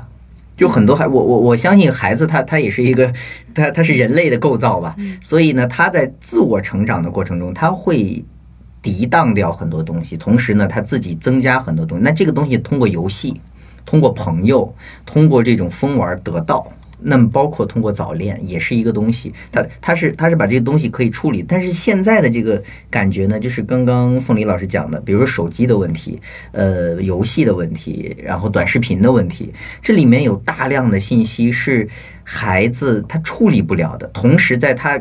[0.58, 3.13] 就很多孩，我我我相信孩子他他也是一个，
[3.55, 8.25] 他他是人类的构造吧，所以呢，他在自我成长的过程中，他会
[8.81, 12.03] 抵挡掉很多东西，同时呢，他自己增加很多东西。
[12.03, 13.39] 那这个东西通过游戏、
[13.86, 16.69] 通过朋友、通过这种疯玩得到。
[16.99, 26.19] 那么包括通过早恋也是一个东西，他他是他是把这个东西可以处理，但是现在的这个感觉呢，就是刚刚凤梨老师讲的，比如说手机的问题，
[26.51, 31.88] 呃，游戏的问题，然后短视频的问题，这里面有大量的信息是
[32.23, 34.99] 孩子他处理不了的，同时在他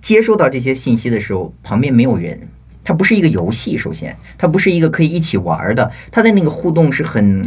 [0.00, 2.38] 接收到这些信息的时候，旁边没有人。
[2.82, 7.44] 它不是一个游戏，首先，它不是一个可以一起玩的，它的那个互动是很，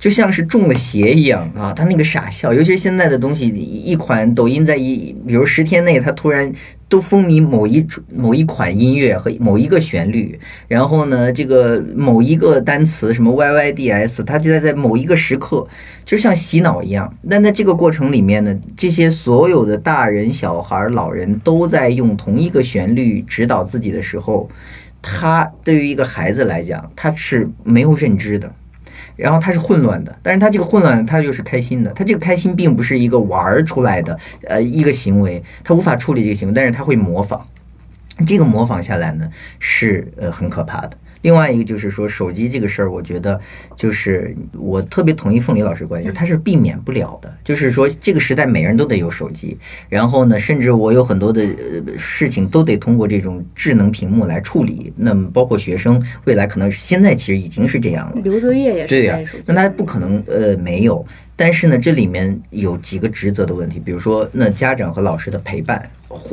[0.00, 1.74] 就像是中了邪一样啊！
[1.74, 6.50] 他那个傻笑，尤其是现在的东西，一款抖音在一，比如十天内，它突然
[6.88, 15.68] 都风靡某一某一款音乐和某一个旋律，然后呢，这个某一个单词什么 YYDS，它就在在某一个时刻，
[16.06, 17.14] 就像洗脑一样。
[17.28, 24.48] 但在这个过程里面呢，这些所有的大人、小孩、老人都在用同一个旋律指导自己的时候，
[25.02, 28.50] 他对于一个孩子来讲，他是没有认知的。
[29.16, 31.90] 然后他是混乱的，但是他这个混乱，他又是开心的。
[31.92, 37.46] 他这个开心并不是一个玩儿出来的，呃，一个行为，他无法处理这个行为，但是他会模仿。
[38.26, 40.90] 这个模仿下来呢，是呃很可怕的。
[41.22, 43.38] 另外一个就是说，手机这个事儿，我觉得
[43.76, 47.32] 就是我特别同意凤梨老师观点，就是它是避免不了的。
[47.44, 49.56] 就是说，这个时代每人都得有手机，
[49.88, 54.92] 然后呢，甚至我有很多的呃事情都得通过这种智能屏幕来处理。
[54.96, 58.22] 那么，包括学生未来可能现在其实已经是这样了。
[58.22, 59.18] 留作业也是对呀。
[59.46, 61.04] 那他不可能呃没有，
[61.36, 65.90] 但是呢，这里面有几个职责的问题，比如说那家长和老师的陪伴，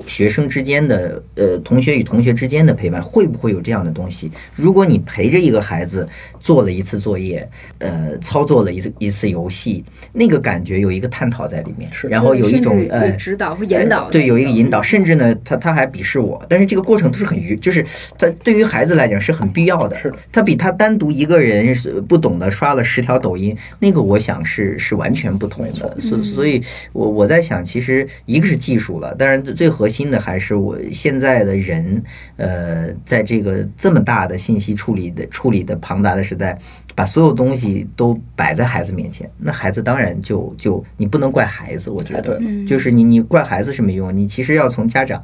[0.07, 4.31] 学生之间的呃同学与同学之间的陪伴，会不会有这样的东西？
[4.55, 6.07] 如果你陪着一个孩子
[6.39, 7.47] 做了一次作业，
[7.79, 17.85] 呃，操作了一次一次游戏，那个感觉有一个探讨在里面，是然后有一种呃指导和引导呃对，有一个引导，嗯甚至呢，他他还鄙视我，但是这个过程都是很愉，就是
[18.17, 19.97] 他对于孩子来讲是很必要的。
[19.97, 25.99] 是的他比他单独一个人是不懂得刷了十条抖音，那个我想是是完全不同的。
[25.99, 26.61] 所所以，
[26.93, 32.01] 我我在想，其实一个是技术了，当然最最核心的还是我现在的人，
[32.37, 36.57] 呃，在这个这么大的信息处理的处理的庞杂的时代，
[36.95, 45.21] 把所有东西都摆在孩子面前，那孩子当然就就你不能怪孩子，我觉哎得对就是你你怪孩子是没用，你其实要从家长。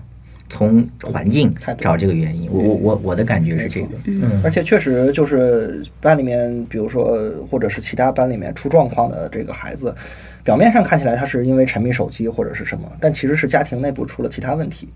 [0.50, 7.18] 从环境找这个原因，我我我我的感觉是这个，嗯，而且确实就是班里面，比如说
[7.50, 9.96] 或者是其他班里面出状况的这个孩子，
[10.44, 14.90] 表面上看起来他是因为沉迷手机或者是什么，但其实是家庭内部出了其他问题。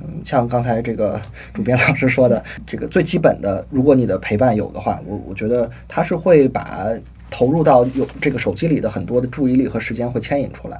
[0.00, 1.20] 嗯，像刚才这个
[1.52, 6.88] 主编老师说的，这个最基本的，如果你的陪伴有的话，我我觉得他是会把
[7.28, 10.76] 投入到有这个手机里的很多的注意力和时间会牵引出来，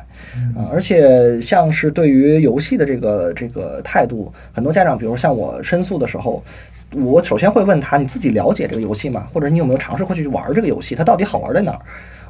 [0.57, 6.42] 啊、而且像是对于游戏的这个这个态度，很多家长，比如像我申诉的时候，
[6.92, 9.29] 我首先会问他，你自己了解这个游戏吗？
[9.33, 10.94] 或者你有没有尝试过去玩这个游戏？
[10.94, 11.81] 它到底好玩在哪儿？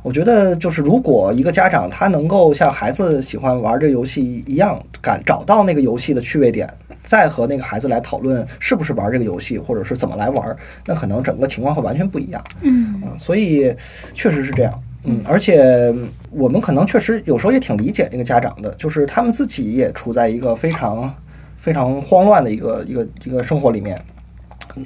[0.02, 6.68] 我觉得就是，如果一个家长他能够像孩子喜欢玩这个游戏一样，敢找到那个游戏的趣味点，
[7.02, 12.42] 再和那个孩子来讨论是不是玩这个游戏，或者是怎么来玩，那可能整个情况会完全不一样。
[12.62, 13.74] 嗯嗯，所以
[14.14, 14.82] 确实是这样。
[15.04, 15.94] 嗯，而且
[16.30, 21.14] 我们可能确实有时候也挺理解那个家长的，就是他们自己也处在一个非常
[21.56, 23.98] 非常慌乱的一个一个一个生活里面，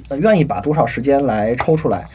[0.09, 2.05] 呃愿意把多少时间来抽出来。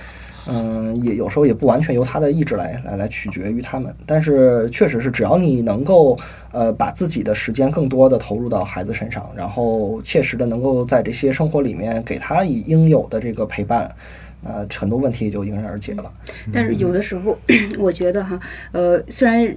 [0.48, 6.18] 嗯，也有时候也不完全由他的意志来来来取决于他们，但是确实是，只要你能够
[6.52, 13.94] 呃把自己的时间更多的投入到孩子身上，然后切实的能够在这些生活里面给他以应有的这个陪伴，
[14.42, 16.10] 那很多问题也就迎刃而解了。
[16.52, 17.36] 但是有的时候，
[17.78, 18.40] 我觉得哈，
[18.72, 19.54] 呃，虽然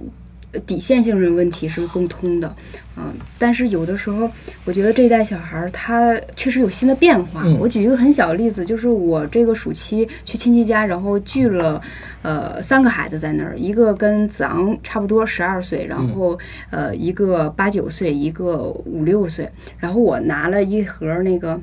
[0.60, 2.56] 底线性的问题是共通的，
[2.96, 4.30] 嗯、但是有的时候，
[4.64, 7.42] 我觉得这一代小孩儿他确实有新的变化。
[7.44, 11.80] 嗯我举一个很小的例子，就是我这个暑期去亲戚家，然后聚了
[12.22, 16.38] 呃三个孩子在那儿，一个跟子昂差不多十二岁，然后
[16.70, 21.60] 呃一个八九岁，一个五六岁，然后我拿了一盒那个。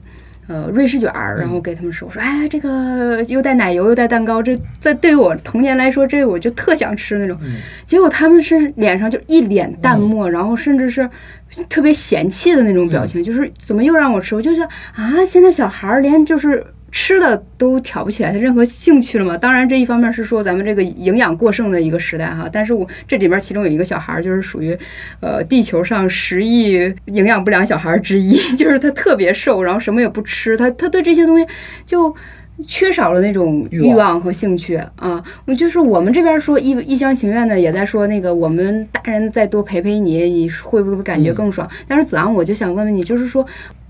[0.52, 2.06] 呃，瑞士卷儿，然后给他们说。
[2.06, 7.38] 我说，哎，这个又带奶油又带蛋糕，这在对于我童年来说，这我就特想吃那种。
[7.86, 11.10] 结果他们是脸上就一脸淡漠，然后甚至是
[11.70, 14.36] 特别嫌弃的那种表情，就是怎么又让我吃？
[14.36, 16.66] 我就觉得啊，现在小孩儿连就是。
[16.92, 19.38] 吃的都挑不起来他任何兴趣了嘛？
[19.38, 22.50] 当然，这一方面是说咱们这个营养过剩的一个时代哈。
[22.52, 24.78] 但是我这里面其中有一个小孩儿，就是属于，
[25.22, 26.74] 呃，地球上十亿
[27.06, 31.48] 营养不良小孩之一， 就是他特别瘦，然后什么也不吃，他他对这些东西
[31.86, 32.14] 就
[32.62, 35.24] 缺少了那种欲望和兴趣啊。
[35.46, 41.70] 我就是我们这边说一一厢情愿的，也在说那个我们大人再多陪陪你，你会不会感觉更爽？
[41.88, 43.46] 但是子昂，我就想问问你，就是说。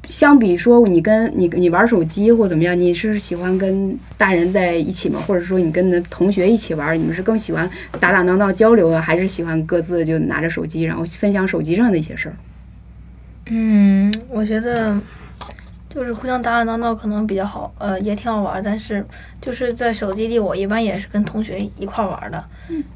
[0.07, 5.21] 相比说你跟你你玩手机或怎么样，你是喜欢跟大人在一起吗？
[5.27, 12.35] 或者说你跟你的同学一起玩，你们是更喜欢打打闹闹交流啊，还是喜欢各自就拿着手机，然后分享手机上的一些事儿？
[13.51, 14.99] 嗯，我觉得
[15.93, 18.61] 就是互相打打闹闹可能比较好，呃，也挺好玩儿。
[18.61, 19.05] 但是
[19.41, 22.41] 就是在手机里，我一般也是跟同学一块儿玩儿的。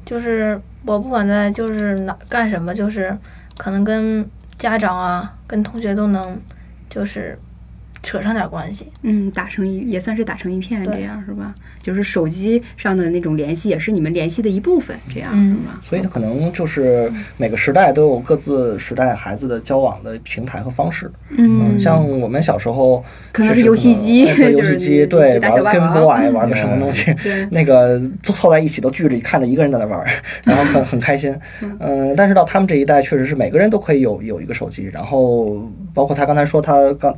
[0.06, 3.16] 就是我不管在就是哪干什么，就是
[3.58, 6.40] 可能跟家长啊、跟同学都能
[6.88, 7.38] 就是
[8.06, 8.86] 扯上点儿关系。
[9.02, 11.52] 嗯，打成一也算是打成一片，这样是吧？
[11.82, 15.80] 就是手机上的那种联系，也是你们联系的一部分，这样、嗯是吧？
[15.82, 21.10] 所以它可能就是每个时代都有各自时代孩子的交往的平台和方式。
[21.30, 24.20] 嗯，像我们小时候可能是是游戏机
[24.52, 30.06] 游戏机，对 玩跟 boy 玩个什么 东西，对那个凑凑在一起都聚着看着一个人在那玩儿，
[30.44, 31.36] 然后很很开心。
[31.80, 37.12] 嗯，但是到他们这一代，确实是每个人都可以有有一个手机，然后包括他刚才说他刚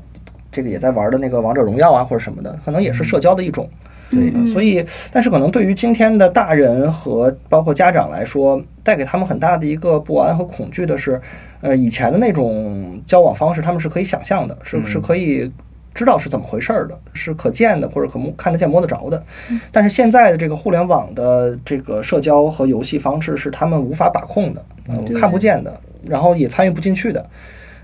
[0.58, 3.70] 这个也在玩的那个王者荣耀啊或者什么的，可能也是社交的一种。
[4.10, 11.20] 对嗯，所以，但是可能对于今天的大人和包括家长来说，带给他们很大的一个不安和恐惧的是，
[11.60, 15.52] 呃，以前的那种交往方式，他们是可以想象的，是是可以
[15.94, 19.22] 知道是怎么回事儿的，是可见的或者可摸看得见摸得着的。
[19.70, 27.24] 但是现在的这个互联网的这个社交和游戏方式是他们无法把控的，呃看不见的，然后也参与不进去的。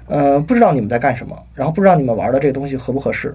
[0.06, 3.34] 呃，不知道你们在干什么，然后不知道你们玩的这个东西合不合适。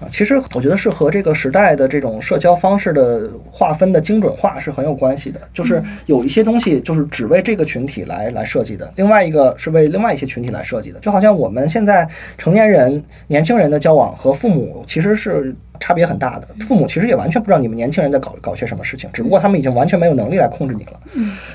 [0.00, 5.40] 啊，其实我觉得是和这个时代的这种社交方式的划分的精准化是很有关系的。
[5.52, 11.00] 就是有一些东西就是只为这个群体来来设计的，另外一个是为另外一些群体来设计的。
[11.00, 16.46] 就好像我们现在成年人、年轻人的交往和父母其实是差别很大的。
[16.60, 21.00] 父母其实也完全不知道你们年轻人在搞搞些什么事情，只不过他们已经完全没有能力来控制你了。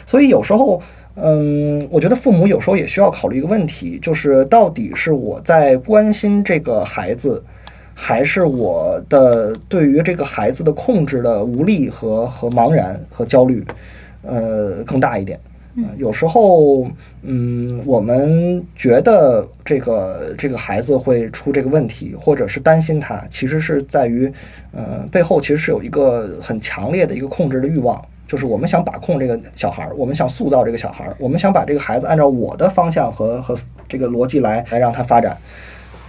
[0.05, 0.81] 所以有时候，
[1.15, 7.43] 嗯，我觉得父母有时候也需要考虑一个问题，就是到底是我在关心这个孩子。
[7.95, 13.63] 还是我的对于这个孩子的控制的无力和和茫然和焦虑，
[14.23, 15.39] 呃，更大一点。
[15.75, 16.87] 嗯有时候，
[17.21, 24.31] 嗯，我们觉得这个这个孩子会出这个问题，或者是担心他，其实是在于，
[24.71, 33.55] 呃，背后其实是有一个很强烈的一个控制的欲望，就是我们想把控这个小孩儿，我们想塑造这个小孩儿，我们想把这个孩子按照我的方向和和
[33.87, 35.37] 这个逻辑来来让他发展。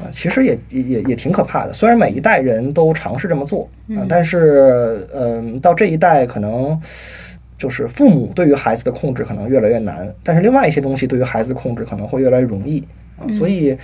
[0.01, 1.73] 啊，其实也也也也挺可怕的。
[1.73, 6.77] 虽然每一代人都尝试这么做啊，但是嗯、到这一代可能
[7.57, 12.83] 就是父母对于孩子的控制可能越来越难，但是另外一些东西对于孩子的控制可能会越来越容易
[13.17, 13.23] 啊。
[13.33, 13.79] 所以，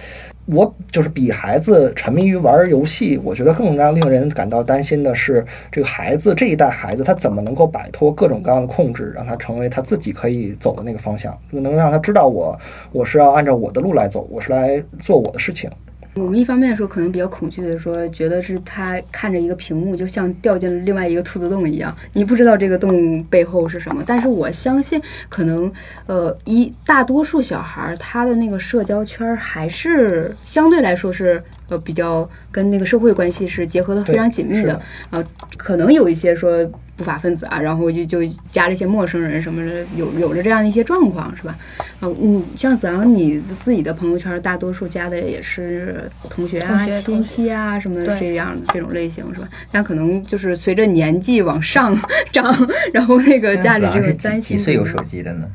[0.53, 12.59] 我就是比孩子沉迷于玩游戏，我觉得更让令人感到担心的是，这个孩子这一代孩子他怎么能够摆脱各种各样的控制，让他成为他自己可以走的那个方向，能让他知道我
[12.93, 15.71] 我是要按照我的路来走，我是来做我的事情。
[16.15, 24.03] 我们一方面说可能比较恐惧的说，觉得是他看着一个屏幕，就像掉进了另外一个兔子洞一样，你不知道这个洞背后是什么。
[24.05, 25.73] 但是我相信，可能
[26.07, 34.81] 呃一大多数小孩儿他的那个社交圈儿还是相对来说是呃比较跟那个社会关系是结合的非常紧密的
[35.11, 35.25] 啊、
[35.57, 36.69] 可能有一些说
[37.01, 38.19] 不法分子啊，然后就就
[38.51, 41.57] 加了一些陌生人什么的，有有着这样的一些状况，是吧？
[41.99, 49.49] 啊，嗯，像子昂，你自己的朋友圈大多数加的也是同学啊、学亲戚啊什么对这样这种类型，是吧？
[49.73, 51.99] 但可能就是随着年纪往上
[52.31, 52.55] 涨，
[52.93, 55.47] 然后那个家里这个子昂是担心几几岁有手机的呢？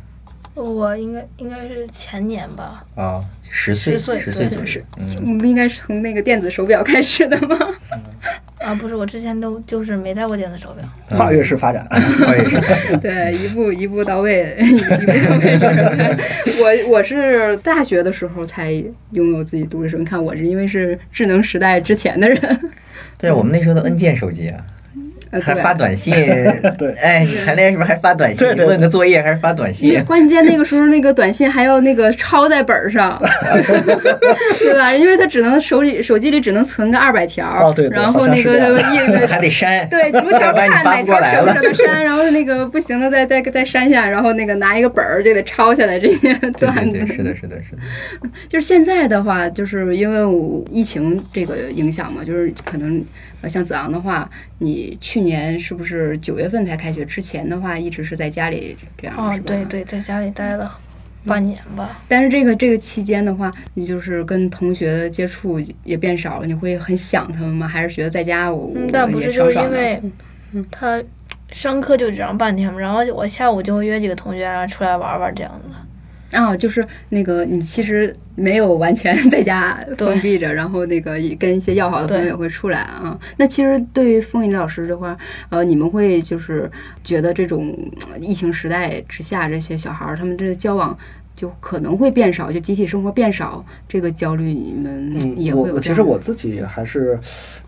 [0.56, 4.82] 我应该应该是前年吧，啊，十岁，10岁十岁对左右。
[5.00, 7.58] 嗯，我们不应该是从那个电子手表开始的吗？
[8.60, 10.84] 啊，不是，我之前都就是没戴过电子手表。
[11.10, 12.58] 跨越式发展，我也是。
[12.98, 14.90] 对，一步一步到位，一步
[15.30, 15.60] 到位。
[16.88, 18.72] 我我是大学的时候才
[19.12, 22.72] 拥有自己独立手机，你看我是因为是智能时代之前的人，
[23.18, 24.85] 对，我们那时候的按键手机啊，呃，
[25.32, 26.14] 还发短信。
[26.78, 28.48] 对哎，你谈恋爱是不是还发短信？
[28.48, 30.04] 对对问个作业还是发短信？
[30.06, 33.22] 关键那个时候那个短信还要那个抄在本上，
[34.60, 34.94] 对吧？
[34.94, 38.78] 因为他只能手里手机里只能存个二百条，哦对对然后那个
[39.28, 39.88] 还得删。
[39.90, 46.98] 对，逐条看哪发不过来了条舍不舍得删，然后那个不行的再再再删下，然后那个拿一个本儿就得抄下来这些段子。
[46.98, 47.78] 对对，是的，是的，是的。
[48.48, 53.04] 就是现在的话，就是因为我疫情这个影响嘛，就是可能
[53.46, 54.28] 呃像子昂的话，
[54.58, 57.06] 你去年是不是九月份才开学？
[57.06, 59.46] 之前的话一直是在家里这样，哦是，吧？
[59.46, 60.68] 对对，在家里待了
[61.24, 62.02] 半年吧。
[62.08, 67.68] 但是这个这个期间的话，你就是跟同学的接触也变少了，你会很想他们吗？
[67.68, 69.78] 还是觉得在家我嗯，但不是，就是爽爽的？
[70.52, 71.04] 因为他
[71.52, 75.76] 上课就只上半天嘛，然后我下午就会约几个同学然后出来玩玩这样子的。
[76.36, 83.18] 啊，就是那个你其实没有完全 在家对封闭着，然后那个也跟一些要好的朋友也会出来啊。
[83.38, 85.18] 那其实对于风云老师的话，
[85.50, 86.70] 呃，你们会就是
[87.04, 87.76] 觉得这种
[88.12, 90.98] 呃疫情时代之下，这些小孩儿他们这个交往
[91.36, 97.20] 就可能会变少，就集体生活变少，这个焦虑你们嗯也，我我其实会有这样的我自己还是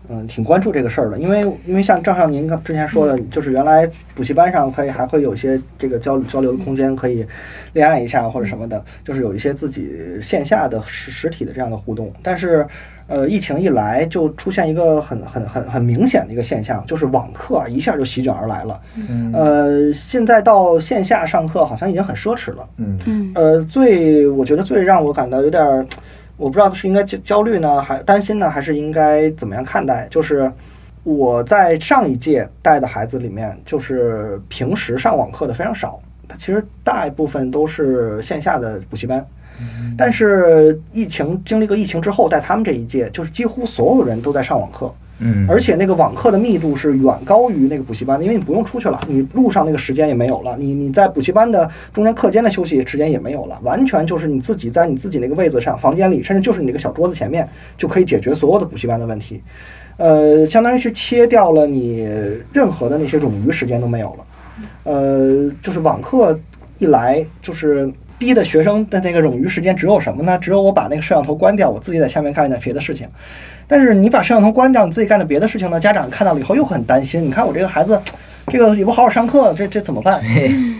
[0.08, 7.26] 嗯挺关注这个事儿的，因为因为像正像您刚之前说的，就是原来补习班上可以还会有一些这个交交流的空间，可以
[7.72, 9.90] 恋爱一下或者什么的，就是有一些自己
[10.20, 12.66] 线下的实实体的这样的互动，但是。
[13.10, 18.78] 呃，疫情一来就出现一个很很很很明显的一个现象，就是网课啊一下就席卷而来了。
[18.96, 22.68] 嗯呃，现在到线下上课好像已经很奢侈了。
[22.76, 25.86] 嗯嗯呃，最我觉得最让我感到有点儿，
[26.38, 30.06] 我不知道是应该焦焦虑呢，还担心呢，还是应该怎么样看待？
[30.08, 30.50] 就是
[31.02, 39.26] 我在上一届带的孩子里面，就是平时上网课的非常少，他其实大部分都是线下的补习班。
[39.96, 44.94] 但是疫情经历过疫情之后，在他们这一届，就是几乎所有人都在上网课，
[45.48, 59.42] 而且那个网课的密度是远高于那个补习班的，因为你不用出去了，你路上那个时间也没有了，你你在补习班的中间课间的休息时间也没有了，完全就是你自己在你自己那个位子上，房间里，甚至就是你那个小桌子前面，就可以解决所有的补习班的问题。
[59.96, 62.08] 呃，相当于是切掉了你
[62.52, 64.24] 任何的那些冗余时间都没有了。
[64.84, 66.38] 呃，就是网课
[66.78, 70.36] 一来，就是逼的学生的那个冗余时间只有什么呢？
[70.38, 73.06] 只有我把那个摄像头关掉，我自己在下面干点别的事情。
[73.66, 75.78] 但是你把摄像头关掉，你自己干的别的事情呢？
[75.78, 77.24] 家长看到了以后又很担心。
[77.24, 78.00] 你看我这个孩子，
[78.48, 80.20] 这个也不好好上课，这这怎么办？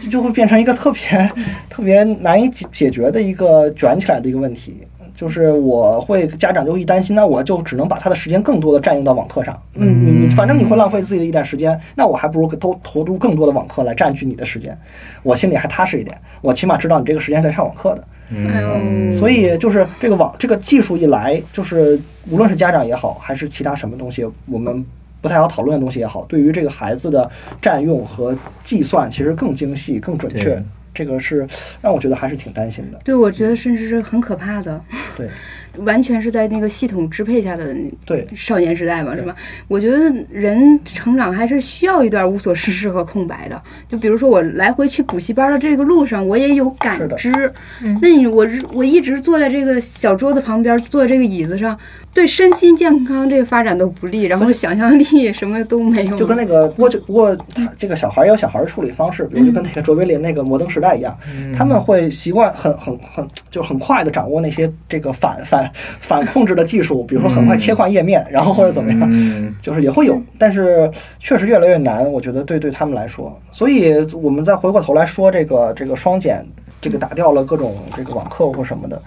[0.03, 1.31] 这就会变成一个特别
[1.71, 4.81] 特别难以解解决的一个卷起来的一个问题。
[5.19, 9.61] 就是我会家长就会一担心，那我就只能把他的时间更多的占用到网课上。
[9.75, 14.79] 嗯，你你反正你会浪费自己的一点时间，那我还不如都投入更多的网课来占据你的时间，
[15.25, 16.17] 我心里还踏实一点。
[16.41, 18.05] 我起码知道你这个时间在上网课的。
[18.31, 22.01] 嗯，所以就是这个网这个技术一来，就是
[22.31, 24.87] 无论是家长也好，还是其他什么东西，我们
[25.21, 27.29] 不太好讨论的东西也好，对于这个孩子的
[27.61, 30.63] 占用和计算，其实更精细、更准确对。
[30.99, 31.47] 这个是
[31.81, 32.99] 让我觉得还是挺担心的。
[33.05, 34.83] 对，我觉得甚至是很可怕的。
[35.17, 35.29] 对，
[35.85, 37.73] 完全是在那个系统支配下的
[38.05, 39.33] 对，少年时代嘛，是吧？
[39.69, 43.63] 我觉得人成长还是需要一段无所事事和空白的。
[43.89, 47.33] 就比如说我来回去补习班的这个路上，我也有感知。
[47.81, 51.79] 嗯那你我日我一直坐在这个小桌子旁边，坐在这个椅子上，
[52.19, 56.17] 对身心健康这个发展都不利，然后想象力 什么都没有。
[56.17, 61.17] 就跟那个，不过就不过他这个小孩有小孩处理方式，比如就跟那个卓别林那个《摩登时代》一样，
[61.57, 69.55] 他们会习惯很很很就是很快的掌握那些这个反反反控制的技术，比如说很快切换页面，然后或者怎么样，嗯。
[69.63, 70.91] 就是也会有，但是
[71.21, 76.45] 确实越来越难，我觉得对对他们来说，所以我们再回过头来说这个这个双减，
[76.81, 79.01] 这个打掉了各种这个网课或什么的，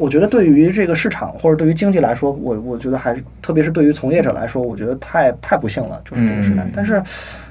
[0.00, 6.62] 我觉得对于这个市场或者对于经济来说，我我觉得还是特别是对于从业者来说，我觉得太太不幸了，就是这个时代。
[6.64, 7.02] 嗯但是，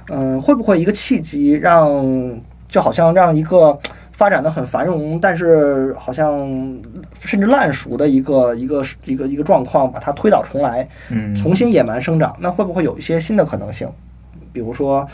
[0.09, 2.35] 嗯、会不会一个契机让
[2.67, 3.77] 就好像让一个
[4.11, 6.39] 发展的很繁荣，但是好像
[7.21, 10.87] 甚至烂熟的一个一个一个一个状况，把它推倒重来？
[11.09, 13.87] 嗯，重新野蛮生长，那会不会有一些新的可能性？
[14.51, 15.07] 比如说，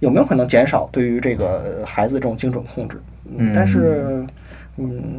[0.00, 3.00] 有没有可能减少对于这个呃孩子这种精准控制？
[3.38, 4.28] 嗯但是，嗯，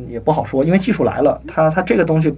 [0.07, 2.33] 也不好说，因为技术来了，它它这个东西，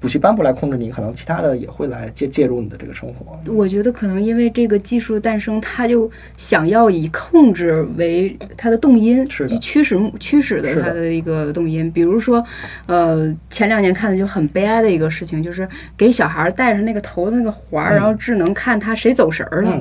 [0.00, 3.38] 补习班不来控制你，可能其他的也会来介介入你的这个生活。
[3.52, 11.90] 我觉得可能因为这个技术的诞生，他就想要以控制为它的动因，是的以驱使驱使的它的一个动因。
[11.90, 12.44] 比如说，
[12.86, 19.78] 呃，前两年看的就很悲哀的一个事情，就是给小孩戴上那个头的那个环儿，嗯然后智能看他谁走神儿了，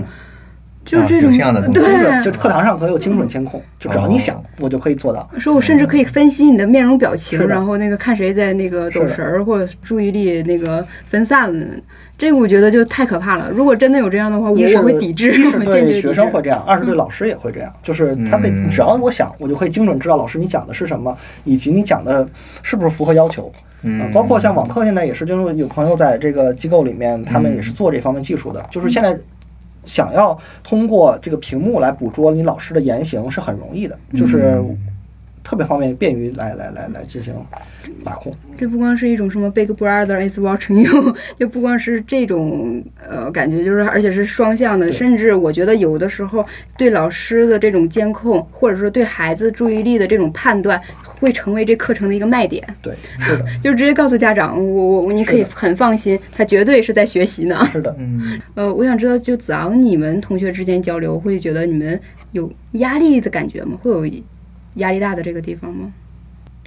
[0.86, 2.22] 就是这种、这样的东西对。
[2.22, 5.30] 就课堂上可以有精准监控，就只要你想，我就可以做到。
[5.38, 11.66] 说我甚至可以分析你的面容表情，然后那个看谁在那个走神儿或者注意力那个分散了，
[12.18, 13.50] 这个我觉得就太可怕了。
[13.52, 16.14] 如果真的有这样的话，我一是我会抵制，一是我坚对学决抵制。
[16.14, 22.28] 生会这样，二是对老师也会这样， 就是他会嗯只要我想，我就可以精准知道老师你讲的是什么，以及你讲的
[22.62, 23.52] 是不是符合要求。
[23.86, 29.18] 嗯，包括像网课现在也是，就是有朋友在这个机构里面，他们也是做这方面技术的，就是现在。
[29.86, 34.62] 想要通过这个屏幕来捕捉你老师的言行是很容易的，就是
[35.44, 37.34] 特别方便，便于来来来来进行
[38.04, 38.34] 把控。
[38.58, 46.46] 这不光是一种什么 Big Brother is watching you， 就不光是这种呃感觉，就是而且是双向的，甚至我觉得有的时候
[46.78, 57.66] 对老师的这种监控，或者说对孩子注意力的这种判断，会成为这课程的一个卖点，对，是的， 就直接告诉家长，我我你可以很放心，他绝对是在学习呢。
[57.72, 57.94] 是的。
[58.00, 62.00] 嗯， 呃，我想知道，就子昂，你们同学之间交流，会觉得你们
[62.32, 63.78] 有压力的感觉吗？
[63.82, 64.06] 会有
[64.76, 65.92] 压力大的这个地方吗？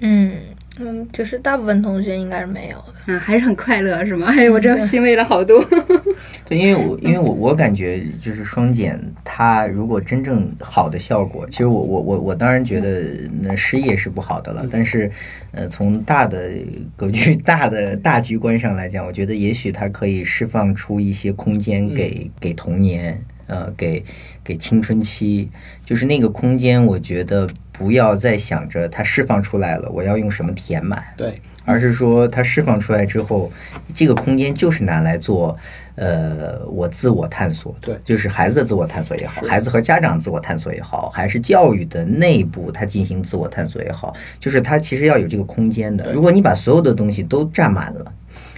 [0.03, 0.33] 嗯
[0.79, 3.15] 嗯，就是大部分同学应该是没有的。
[3.15, 4.27] 啊，还是很快乐是吗？
[4.29, 5.59] 哎，我这对欣慰了好多。
[6.45, 13.07] 对，因为我因为我我感觉就是双减，它如果真正好的效果，其实我我我我当然觉得
[13.41, 15.11] 那失业是不好的了，但是
[15.53, 16.51] 呃，从大的
[16.95, 24.05] 格局、大的 大局观上来讲，我觉得也许它可以释放出一些空间给给童年，呃，给
[24.45, 25.49] 给青春期，
[25.87, 31.03] 就是那个空间，我觉得不要再想着它释放出来了，我要用什么填满。
[31.17, 33.53] 对，而是说它释放出来之后，
[33.95, 35.57] 这个空间就是拿来做，
[35.95, 46.13] 呃，我自我探索的，对就是孩子的自我探索也好，孩子和家长自我探索也好，还是教育的内部他进行自我探索也好，就是他其实要有这个空间的。
[46.13, 48.13] 如果你把所有的东西都占满了，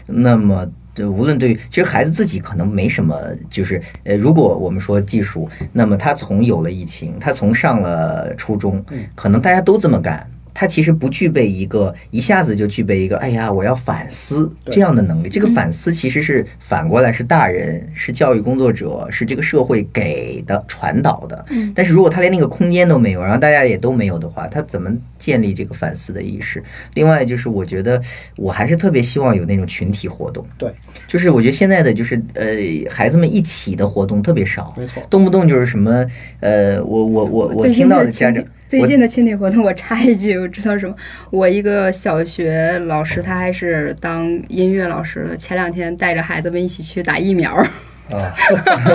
[0.06, 0.66] 那么。
[0.98, 3.16] 对，无论对于其实孩子自己可能没什么，
[3.48, 8.84] 就是呃，如果我们说技术，那么他从有了疫情，他从上了初中，
[9.14, 15.28] 可能大家都这么干，他其实不具备一个一下子就具备一个，哎呀，我要反思这样的能力。
[15.28, 21.44] 这个反思其实是反过来是大人、是教育工作者、是这个社会给的传导的。
[21.74, 26.62] 但是如果他连那个空间都没有，然后大家也都没有的话，他怎么建立这个反思的意识？
[26.94, 28.00] 另外就是，我觉得
[28.36, 30.44] 我还是特别希望有那种群体活动。
[30.56, 30.70] 对，
[31.06, 32.48] 就是我觉得现在的就是呃，
[32.90, 35.02] 孩子们一起的活动特别少，没错。
[35.08, 36.04] 动不动就是什么
[36.40, 38.44] 呃，我我我我听到的家长。
[38.68, 40.94] 最近的亲体活动，我插一句，我知道什么？
[41.30, 47.66] 我一个小学老师，他还是当音乐老师的，前两天带着孩子们一起去打疫苗。
[48.10, 48.34] 啊，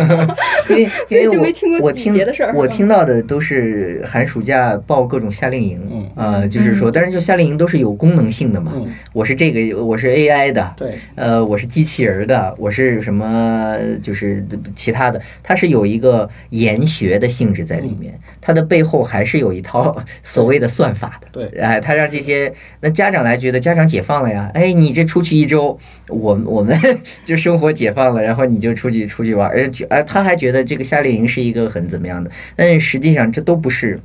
[0.70, 6.04] 因为因为就我没听过我听别的事儿我听到的都是寒暑假报各种夏令营，嗯。
[6.16, 8.74] 啊，就是说，但是就夏令营都是有功能性的嘛。
[8.76, 14.46] 嗯，我是这个，我是 AI 的，对，呃，我是机器人儿的，我是什么，就是
[14.76, 21.28] 其他的，它是有一个研学的性质在里面，它的背后还是有一套所谓的算法的。
[21.32, 21.60] 对。
[21.60, 25.78] 哎，他让这些那家长来觉得家长解放了呀，哎，你这出去一周，
[26.10, 26.78] 我我们
[27.26, 34.00] 就生活解放了，然后你就出去出去玩，而而他还觉得这个夏令营是一个很怎么样的，但是实际上这都不是。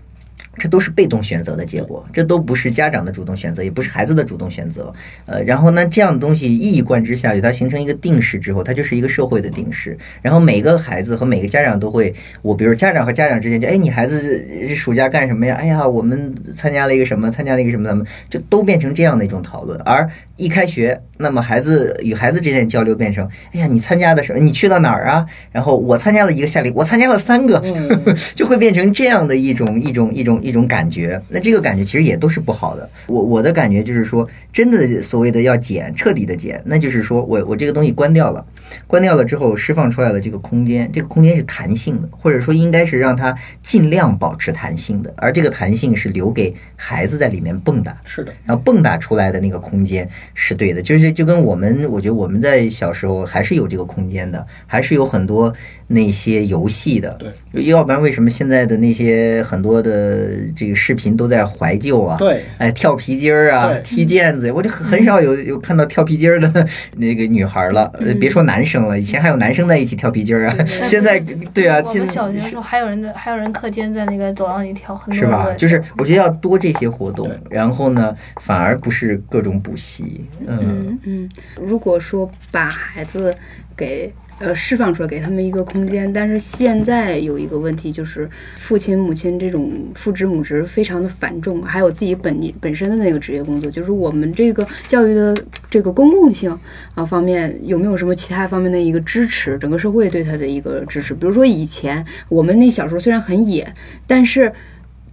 [0.58, 4.92] 这都是被动选择的结果，这都不是家长的主动选择，也不是孩子的主动选择。
[5.26, 9.96] 呃，然后呢，这样的东西一以贯之下去，它形成一个定式之后，它就是一个社会的定式。
[10.20, 15.56] 然后每个孩子和每个家长都会，我比如家长和家长之间就，哎，你孩子这暑假干什么呀？
[15.60, 19.78] 哎呀，我们参加了一个什么，参加了一个什么，咱们就都变成这样的一种讨论。
[19.80, 24.38] 而一开学，那么孩子与孩子之间的交流变成，哎呀，你参加的什么？
[24.38, 25.26] 你去到哪儿啊？
[25.52, 27.62] 然后我参加了一个夏令，我参加了三个，
[28.34, 31.20] 就会变成这样的一种一种一种一种感觉。
[31.28, 32.88] 那这个感觉其实也都是不好的。
[33.06, 38.44] 我我的感觉就是说，真的所谓的要减，彻底的减，那就是说我我这个东西关掉了，
[38.86, 47.92] 关掉了之后释放出来了这个空间，这个空间是弹性的，或者说应该是让它尽量保持弹性的，而这个弹性是留给孩子在里面蹦跶。
[48.04, 55.52] 是的，然后蹦跶出来的那个空间是对的，就是就跟我们，我觉得我们在小时候还是有这个空间的，还是有很多
[55.88, 57.10] 那些游戏的。
[57.18, 62.16] 对，要不然为什么现在的那些很多的这个视频都在怀旧啊？
[62.18, 67.90] 对，哎，跳皮筋儿啊，踢毽子，我就很很少有有看到跳皮筋儿的那个女孩了。
[68.00, 71.18] 呃，别说男生了，以前还有男生在一起跳皮筋儿啊，现在
[71.52, 75.52] 对啊，我现们小学的时候还有人在，还有人课间在那个走廊里跳，很多是吧？
[75.54, 81.28] 就是我觉得要多这些活动，然后呢，反而不是各种补习，嗯嗯嗯，
[81.60, 83.34] 如果说把孩子
[83.76, 95.36] 给呃释放出来，给他们一个空间，但是现在有一个问题，就是父亲母亲这种父职母职非常的繁重，还有自己本本身的那个职业工作，就是我们这个教育的
[95.68, 96.56] 这个公共性
[96.94, 99.58] 啊方面有没有什么其他方面的一个支持？
[99.58, 103.66] 整个社会对他的一个支持，比如说以前我们那小时候虽然很野，
[104.06, 104.52] 但是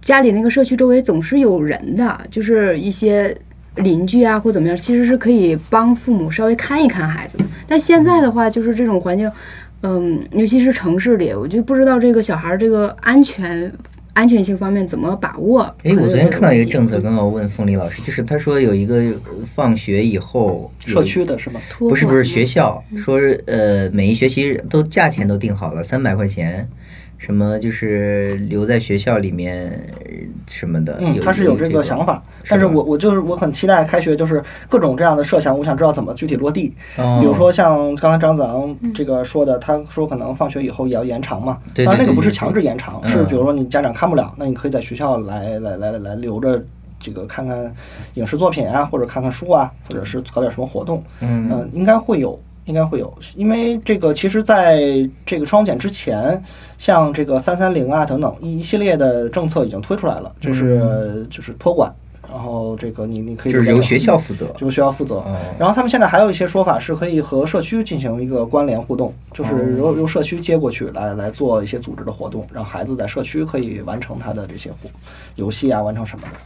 [0.00, 3.36] 家里那个社区周围总是有人的，就是一些
[3.76, 7.44] 邻居啊或怎么样，其实是可以帮父母稍微看一看孩子的。
[7.66, 9.30] 但现在的话，就是这种环境，
[9.82, 13.70] 嗯，尤其是城市里，我就不知道这个小孩儿这个安全
[14.14, 15.62] 安全性方面怎么把握。
[15.84, 19.14] 哎，我昨天看到一个政策，刚刚好问凤梨老师，就是他说有一个呃
[19.44, 21.60] 放学以后社区的是吗？
[21.78, 26.66] 不是不是学校说呃每一学期都价钱都定好了三百块钱，
[27.18, 29.68] 什么就是留在学校里面
[30.04, 30.10] 呃
[30.46, 30.98] 什么的。
[31.00, 36.74] 嗯，他是有这个想法，但是我我就是我很期待开学，就是各种这样的设想，我想知道怎么具体落地。
[36.96, 46.62] 哦比如说像刚才张子昂这个说的，他说可能放学以后也要延长嘛，对对当然那个不是强制延长，嗯是比如说你家长看不了，那你可以在学校来来来来来留着。
[46.98, 47.72] 这个看看
[48.14, 56.40] 影视作品啊，或者看看书啊，或者是搞点什么活动，嗯嗯，应该会有，应该会有，因为这个其实在这个双减之前，
[56.76, 61.92] 像这个三三零啊等等一系列的政策已经推出来了，就是、就是托管，
[62.28, 64.54] 然后这个你你可以就是由学校负责。
[64.58, 65.16] 由学校负责。
[65.16, 74.90] 哦然后他们现在还有一些说法是可以和社区进行一个关联互动，就是由由社区接过去来来做一些组织的活动，让孩子在社区可以完成他的这些活
[75.36, 76.38] 游戏啊，完成什么的。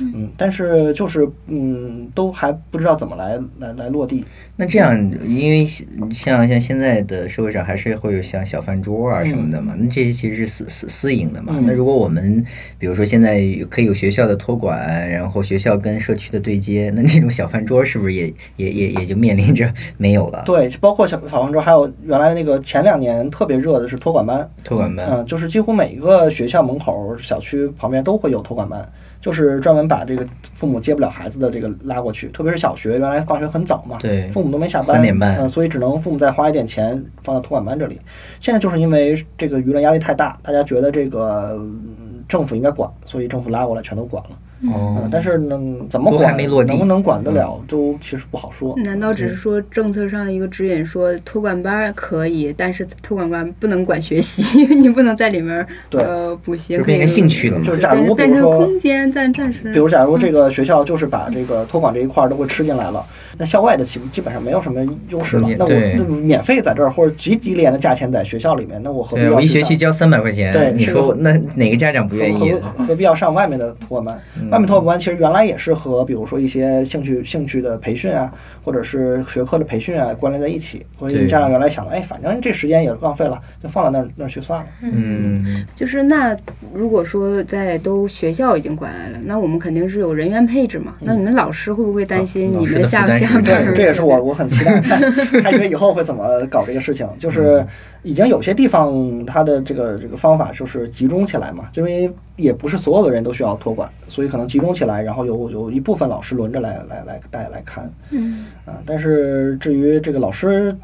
[0.00, 4.24] 嗯，但是就是嗯，都还不知道怎么来来来落地。
[4.56, 4.94] 那这样，
[5.26, 11.54] 因为像像现在的社会上还是会有像小饭桌啊什么的嘛，那这些其实是私私私营的嘛。
[11.56, 12.44] 嗯那如果我们
[12.78, 20.42] 比如说现在可以有学校的托管，然后学校跟社区的对接，那这种小饭桌是不是也也也也就面临着没有了？
[20.46, 28.86] 对，包括小小饭桌，还有原来那个前两年特别热的是托管班，托管班，嗯，就是几乎每一个学校门口、小区旁边都会有托管班，
[29.20, 37.98] 就是专门把这个父母接不了孩子的这个拉过去，特别是小学，原来放学很早嘛，对父母都没下班，三点半嗯，所以只能父母再花一点钱放到托管班这里。
[38.40, 44.30] 现在就是因为这个舆论压力太大，大家觉得这个、嗯政府应该管，所以政府拉过来全都管了。
[44.64, 44.98] 哦。
[45.02, 48.74] 嗯，但是能，怎么都还管，没落地嗯能不能管得了，都其实不好说。
[48.84, 63.04] 难道只是说政策上一个指引，说托管班可以，但是托管班不能管学习， 你不能在里面呃补习，可以就变成兴趣了嘛就是假如比如说空间暂暂时，比如，假如这个学校就是把这个托管这一块儿都会吃进来了，
[63.36, 65.48] 那校外的基基本上没有什么优势了。
[65.58, 72.60] 那我那免费在这儿，或者极低廉的价钱在学校里面，那我何必要我一学期交三百块钱，对你说那哪个家长不愿意何？
[72.60, 74.20] 何何必要上外面的托管班？
[74.40, 78.32] 嗯外面托管班其实原来也是和比如说一些兴趣兴趣的培训啊，
[78.64, 80.86] 或者是学科的培训啊关联在一起。
[80.98, 84.66] 所以家长原来想的，哎，反正这时间也浪费了，就放到那儿那儿去算了。
[84.82, 86.36] 嗯，就是那
[86.72, 90.94] 如果说在都学校已经管来了，那我们肯定是有人员配置嘛。
[91.00, 93.06] 那你们老师会不会担心你们下
[93.42, 97.08] 对，这也是我我很期待看开学以后会怎么搞这个事情。
[97.18, 97.64] 就是
[98.02, 107.90] 已经有些地方它的这个这个方法就是集中起来嘛，就因为也不是所有的人都需要托管，所以可能集中起来，然后有有一部分老师轮着来来来带来看。
[108.10, 110.74] 嗯，啊，但是至于这个老师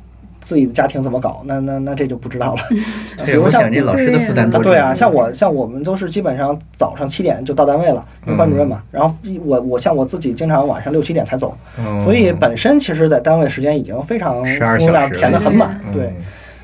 [0.45, 2.61] 自己的家庭怎么搞，那那那这就不知道了。
[3.25, 4.71] 比，如像我想这老师的负担啊，多重。
[4.71, 8.83] 对啊，像我像我们都是基本上早上七点就到单位了，因为班主任嘛。
[8.91, 9.13] 然后
[9.45, 16.13] 我我像我自己经常晚上六七点才走，嗯所以本身其实在单位时间已经非常12工作量小时填得很满，嗯对。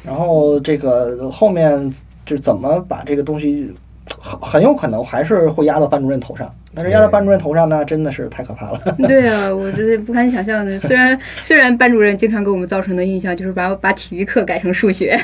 [0.04, 1.90] 然后这个后面
[2.26, 3.74] 就怎么把这个东西，
[4.18, 6.52] 很很有可能还是会压到班主任头上。
[6.72, 8.80] 但是压到班主任头上呢，真的是太可怕了。
[9.08, 10.78] 对啊，我这不堪想象的。
[10.78, 15.18] 虽然虽然班主任经常给我们造成的印象就是把把体育课改成数学，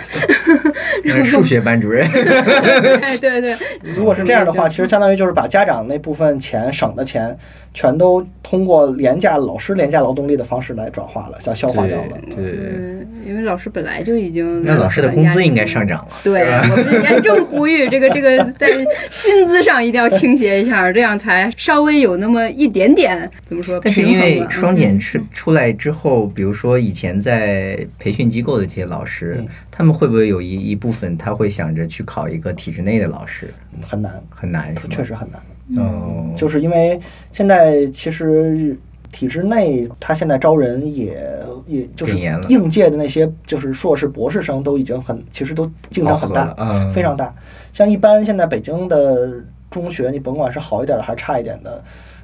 [1.05, 3.57] 那是数学班主任， 对对对，
[3.95, 7.39] 如果是这样的话，其实相当于就是把家长那部分钱省的钱，
[7.72, 12.09] 全都通过廉价老师廉价劳动力的方式来转化了，想消化掉了。
[12.34, 12.95] 对对。
[13.27, 16.12] 嗯，因为老师本来就已经那老师的工资应该上涨了。
[16.24, 18.68] 对， 我们严重呼吁这个这个在
[19.11, 24.18] 薪资上一定要倾斜一下，这样才稍微有那么一点点怎么说但是因。
[24.18, 33.49] 为双嗯减出出来之后，比如说以前在培训机构的这些老师，嗯他们会不会有一一部分他会想着去考一个体制内的老师？
[33.87, 35.41] 很难，很难，确实很难。
[35.77, 36.99] 嗯，就是因为
[37.33, 38.74] 现在其实
[39.12, 41.18] 体制内，他现在招人也
[41.66, 47.34] 也就是应届的那些就是硕士、博士生都已经很，其实都竞争很大嗯非常大。
[47.72, 49.32] 像一般现在北京的
[49.70, 51.82] 中学，你甭管是好一点的还是差一点的。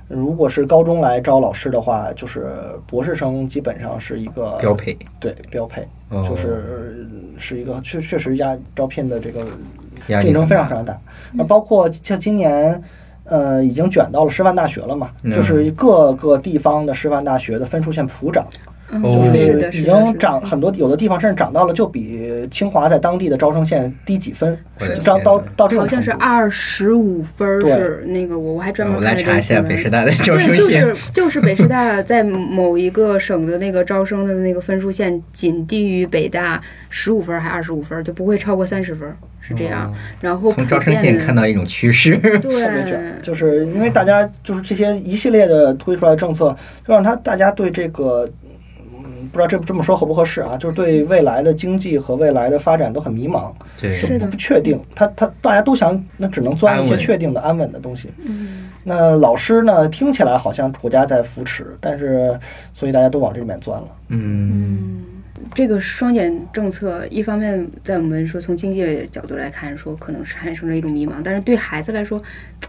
[0.09, 2.53] 如果是高中来招老师的话，就是
[2.87, 7.07] 博士生基本上是一个标配，对标配，哦就是
[7.39, 9.47] 是一个确确实压招聘的这个
[10.21, 10.99] 竞争非常非常大。
[11.33, 12.83] 那包括像今年，
[13.25, 15.33] 呃，已经卷到了师范大学了嘛，嗯。
[15.35, 18.47] 就是各个地方的师范大学的分数线普涨，
[19.01, 30.69] 就是的，已经涨很多，有的地方甚至涨到了就比清华在当地的招生线低几分，我的就涨到到这种好像是二十五分儿是那个我我还专门我来查一下北师大的招生对，就。
[30.69, 39.93] 是就是北师大在某一个省的那个招生的那个分数线仅低于北大十五分儿还二十五分儿，就不会超过三十分儿，是这样。
[40.21, 46.55] 然后哦从招生线看到一种趋势， 对，就是因为大家就是这些一系列的推出来的政策，
[46.87, 48.42] 就让他大家对这个，嗯，
[49.33, 50.59] 不知道这这么说合不合适啊？
[50.59, 54.79] 就是对未来的经济和未来的发展都很迷茫，对，是的不确定。
[54.95, 58.11] 他他大家都想，那只能钻一些确定的安稳的东西。
[58.23, 62.39] 嗯，那老师呢，听起来好像国家在扶持，但是
[62.75, 63.89] 所以大家都往这里面钻了。
[64.09, 65.03] 嗯，
[65.55, 72.23] 这个双减政策，一方面在我们说从经济角度来看，说可能是产生了一种迷茫，但是对孩子来说，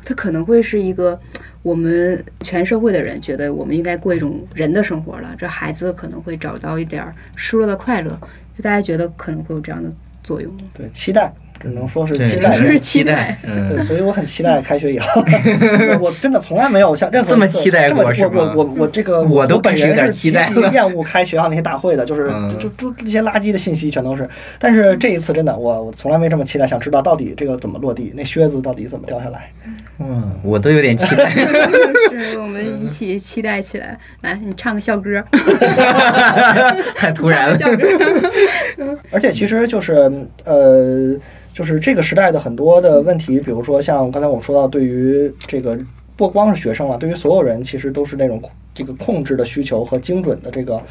[0.04, 1.20] 他可能会是一个
[1.62, 7.06] 我们全社会的人觉得我们应该过一种人的生活了，这孩子可能会找到一点
[7.36, 8.20] 失落的快乐，
[8.58, 9.92] 就大家觉得可能会有这样的
[10.24, 10.52] 作用。
[10.74, 12.62] 对，期待只能说是对，期待只。
[12.62, 15.24] 是是期待待，对，嗯，所以我很期待开学以后。
[16.00, 24.28] 我真的从来没有像任何这么期待过我我我我这个我都本人是极其期待厌恶开学校那些大会的，就是嗯就就就这些垃圾的信息全都是。
[24.60, 29.50] 但是这一次真的，我我从来没这么期待，想知道到底这个怎么落地，那靴子到底怎么掉下来。
[30.00, 31.30] 嗯，我都有点期待。
[32.20, 33.98] 是我们一起期待起来。
[34.22, 35.24] 来，你唱个校歌，
[36.96, 37.58] 太突然了。
[37.58, 37.86] 校歌。
[39.12, 40.12] 而且其实就是
[40.44, 41.16] 呃，
[41.54, 45.78] 就是这个时代的很多的问题，比如说像刚才我们说到，对于这个
[46.18, 48.42] 不光是学生了，对于所有人，其实都是那种
[48.74, 50.82] 这个控制的需求和精准的这个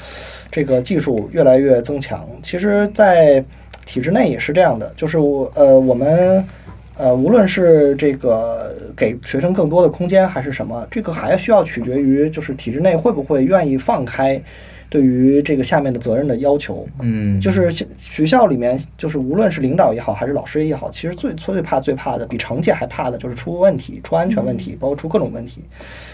[0.50, 2.26] 这个技术越来越增强。
[2.42, 3.44] 其实，在
[3.84, 6.42] 体制内也是这样的，就是我呃我们。
[6.98, 14.40] 呃，无论是这个给学生更多的空间，还是什么，这个还需要取决于就是体制内会不会愿意放开
[14.92, 16.86] 对于这个下面的责任的要求。
[17.00, 25.64] 嗯，就是学学校里面，就是无论是领导也好，还是老师也好，其实最最怕最怕的，比惩戒还怕的就是出问题、出安全问题，包括出各种问题。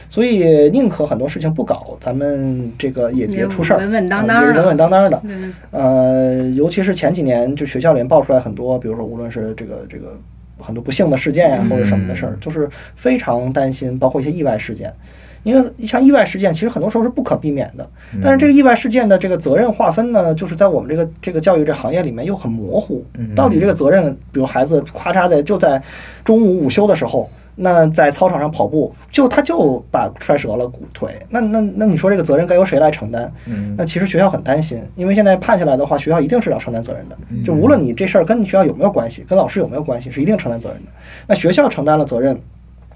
[0.09, 5.20] 所以宁可很多事情不搞，咱们这个也别出事儿，稳稳当啊当稳稳当当的。
[5.24, 10.16] 嗯呃，尤其是前几年，就学校里面爆出来很多，比如说无论是这个这个
[10.57, 14.95] 很多不幸的事件呀、嗯或者什么的事儿，就是非常担心，包括一些意外事件。
[15.43, 17.89] 因为像意外事件，其实很多时候是不可避免的。
[18.22, 23.05] 但是这个意外事件的这个责任划分呢，就是在我们这个这个教育这行业里面又很模糊。
[23.18, 25.82] 嗯到底这个责任，比如孩子咔嚓的就在
[26.24, 33.32] 中午午休的时候，那在操场上跑步，就他就把摔折了骨腿，那那那你说这个责任该由谁来承担？
[33.47, 37.16] 嗯那其实学校很担心，因为现在判下来的话，学校一定是要承担责任的。
[37.30, 40.91] 嗯就无论你这事儿跟你学校有没有关系，跟老师有没有关系，是一定承担责任的。
[41.26, 42.39] 那学校承担了责任，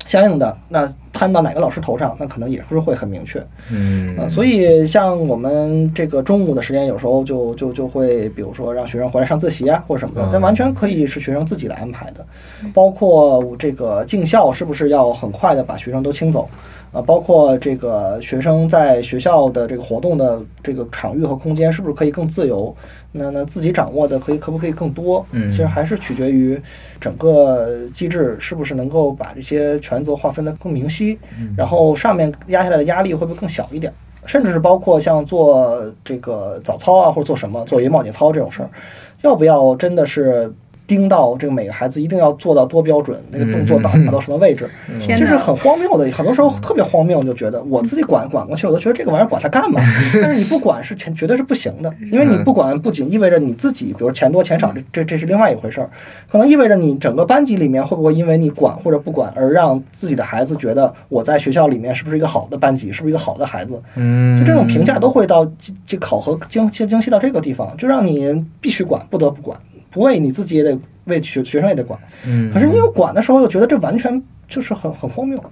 [0.06, 3.44] 相应的那摊到哪个老师头上，那可能也是会很明确。
[3.70, 12.24] 嗯啊，所以像我们这个中午的时间，有时候就就就会，比如说让学生回来上自习啊，或者什么的，但完全可以是学生自己来安排的。
[12.72, 16.48] 包括这个进校是不是要很快的把学生都清走？
[16.92, 22.74] 啊，包括这个学生在学校的这个活动的这个场域和空间是不是可以更自由？
[23.10, 25.24] 那那自己掌握的可以可不可以更多？
[25.32, 26.60] 嗯其实还是取决于
[27.00, 31.18] 整个机制是不是能够把这些权责划分得更明晰，
[31.56, 33.92] 然后上面压下来的压力会不会更小一点？
[34.24, 38.70] 甚至是包括像做这个早操啊，或者做什么做眼保健操这种事儿，
[39.22, 40.52] 要不要真的是
[40.92, 44.68] 盯到这个每个孩子一定要做到多标准，那个动作到达到什么位置？
[45.00, 45.24] 天哪！
[45.24, 49.80] 这是很荒谬的，很多时候特别荒谬，就觉得我自己管管过去，我都觉得这个玩意儿管它干嘛？
[50.20, 55.88] 但是你不管是钱绝对是不行的，因为你不管不仅意味着你自己，比如钱多钱少，这这这是另外一回事儿，
[56.30, 63.82] 可能意味着你整个班级里面会不会因为你管或者不管而让自己的孩子觉得我在学校里面是不是一个好的班级，是不是一个好的孩子？
[63.96, 69.58] 嗯，就这种评价都会到这这考核精精精细到这个地方，就让你必须管，不得不管，
[69.92, 71.98] 不为你自己也得为学学生也得管。
[72.26, 75.42] 嗯，可是你有管的时候，又觉得这完全就是很很荒谬。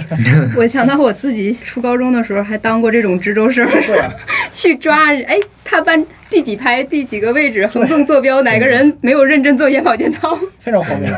[0.56, 3.68] 我想到我自己初高中的时候还当过这种值周生，
[4.52, 10.38] 去抓哎他班第几排第几个位置横纵坐标，哪个人没有认真做眼保健操？
[10.58, 11.10] 非常荒谬。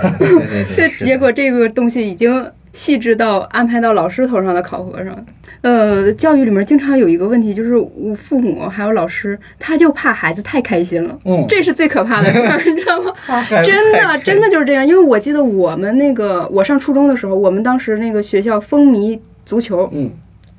[1.04, 5.24] 结果这个东西已经细致到安排到老师头上的考核上。
[5.62, 13.12] 呃，教育里面经常有一个问题，就是我父母还有老师，他就怕孩子太开心了，嗯，这是最可怕的事儿， 你知道吗？
[13.62, 14.86] 真的，真的就是这样。
[14.86, 20.10] 因为我记得我们那个我上初中的时候，我们当时那个学校风靡足球，嗯，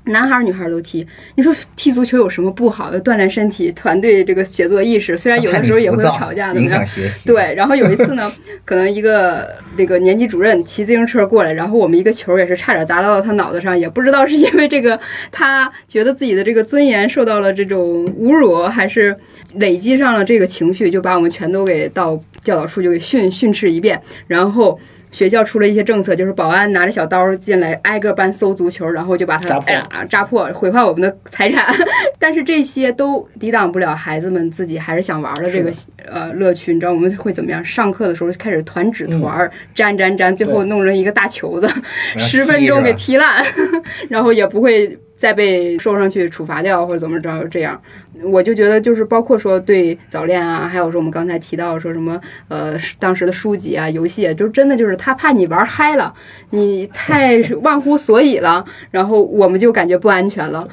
[0.05, 1.05] 男孩儿女孩儿都踢。
[1.35, 2.99] 你说踢足球有什么不好的？
[3.01, 6.85] 锻炼身体，团队这个协作意识，虽然有的时候也会吵架，怎么样？
[7.25, 8.31] 对，然后有一次呢，
[8.65, 14.99] 可能一个那个年级主任骑自行车过来，然后我们一个球也是差点砸到他脑袋上，也不知道是因为这个
[15.31, 19.15] 他觉得自己的这个尊严受到了这种侮辱，还是
[19.55, 24.79] 累积上了这个情绪，就把我们全都给到教导处就给训训斥一遍，然后。
[25.11, 31.65] 学校出了一些政策，就是保安拿着小刀进来，挨个班搜足球，然后就把它扎破哎呀扎破，毁坏我们的财产。
[32.17, 35.71] 但是这些都抵挡不了孩子们自己还是想玩的这个
[36.05, 36.73] 呃乐趣。
[36.73, 37.63] 你知道我们会怎么样？
[37.63, 41.69] 上课的时候开始团纸团儿，粘粘粘，最后弄成一个大球子，
[42.17, 43.43] 十分钟给踢烂，
[44.07, 47.79] 然后也不会再被收上去处罚掉或者怎么着这样。
[48.23, 56.11] 我就觉得，就是包括说对早恋啊，还有说我们刚才提到说什么呃当时的书籍啊、游戏啊，就真的就是他怕你玩嗨了，
[56.49, 60.67] 你太 忘乎所以了，然后我们就感觉不安全了。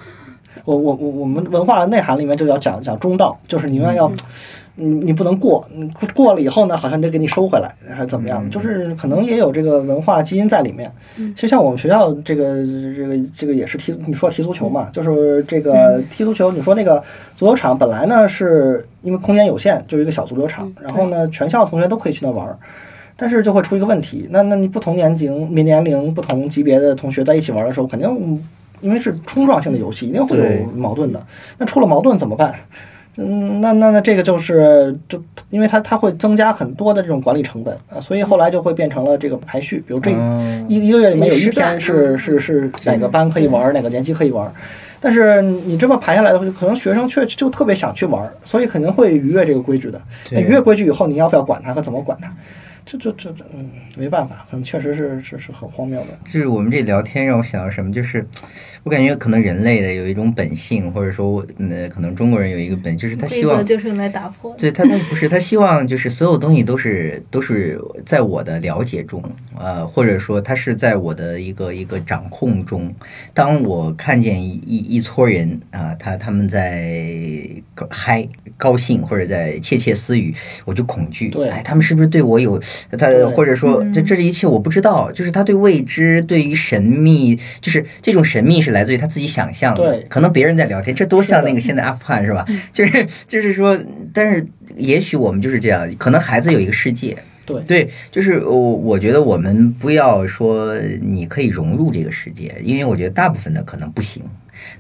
[0.69, 4.11] 我我我我们文化的内涵里面就要讲讲中道，就是你永远要。
[4.81, 8.49] 你你不能过，你过过了以后呢，好像得给你收回来，还是怎么样？
[8.49, 10.89] 就是可能也有这个文化基因在里面。
[11.35, 12.65] 其实像我们学校这个
[12.95, 17.03] 这个这个也是踢，你说踢足球嘛，就是这个踢足球，你说那个
[17.35, 22.57] 足球场本来呢是因为空间有限，就是一个小足球场，然后呢全校同学都可以去那玩儿。
[23.17, 28.41] 但是就会出一个问题，那那你不同年龄、年龄、不同级别的同学在一起玩的时候，肯定
[28.81, 31.25] 因为是冲撞性的游戏，一定会有矛盾的。
[31.59, 32.55] 那出了矛盾怎么办？
[33.21, 35.21] 嗯，那那那这个就是就
[35.51, 44.53] 因为它它会增加很多的这种管理成本啊，所以后来就会变成了这个排序，比如这嗯一一个月里面有一天是嗯是是哪个班可以玩，哪个年级可以玩。
[45.01, 50.01] 但是你这么排下来的话，可能学生却就特别想去玩，所以肯定会逾越这个规矩的。
[50.31, 52.33] 逾越规矩以后，你要不要管他和怎么管他？
[52.85, 56.07] 这这这这，嗯，没办法，可能确实是是是很荒谬的。
[56.25, 58.27] 就是我们这聊天让我想到什么，就是
[58.83, 64.55] 我感觉可能人类的有一种本性，或者说，嗯，可能中国人有一个本，就是他规希望就是用来打破。
[64.57, 69.23] 对他，他不是他希望就是所有东西都是都是在我的了解中，
[69.59, 72.95] 呃，或者说他是在我的一个一个掌控中。
[73.35, 77.49] 当我看见一一一撮人啊、他他们在
[77.91, 78.27] 嗨
[78.57, 81.29] 高兴或者在窃窃私语，我就恐惧。
[81.29, 82.59] 对哎，他们是不是对我有
[82.99, 89.83] 他或者说这这一切我不知道，就是他对未知、对于神秘，就是这种神秘是来自于他自己想象的。
[89.83, 92.47] 对可能别人在聊天，这多像那个现在阿富汗是吧？
[92.73, 93.79] 就是就是说，
[94.13, 94.47] 但是
[94.77, 97.17] 也许我们就是这样，可能孩子有一个世界。
[97.47, 104.23] 对对，就是我我觉得我们不要说你可以融入这个世界，因为我觉得大部分的可能不行。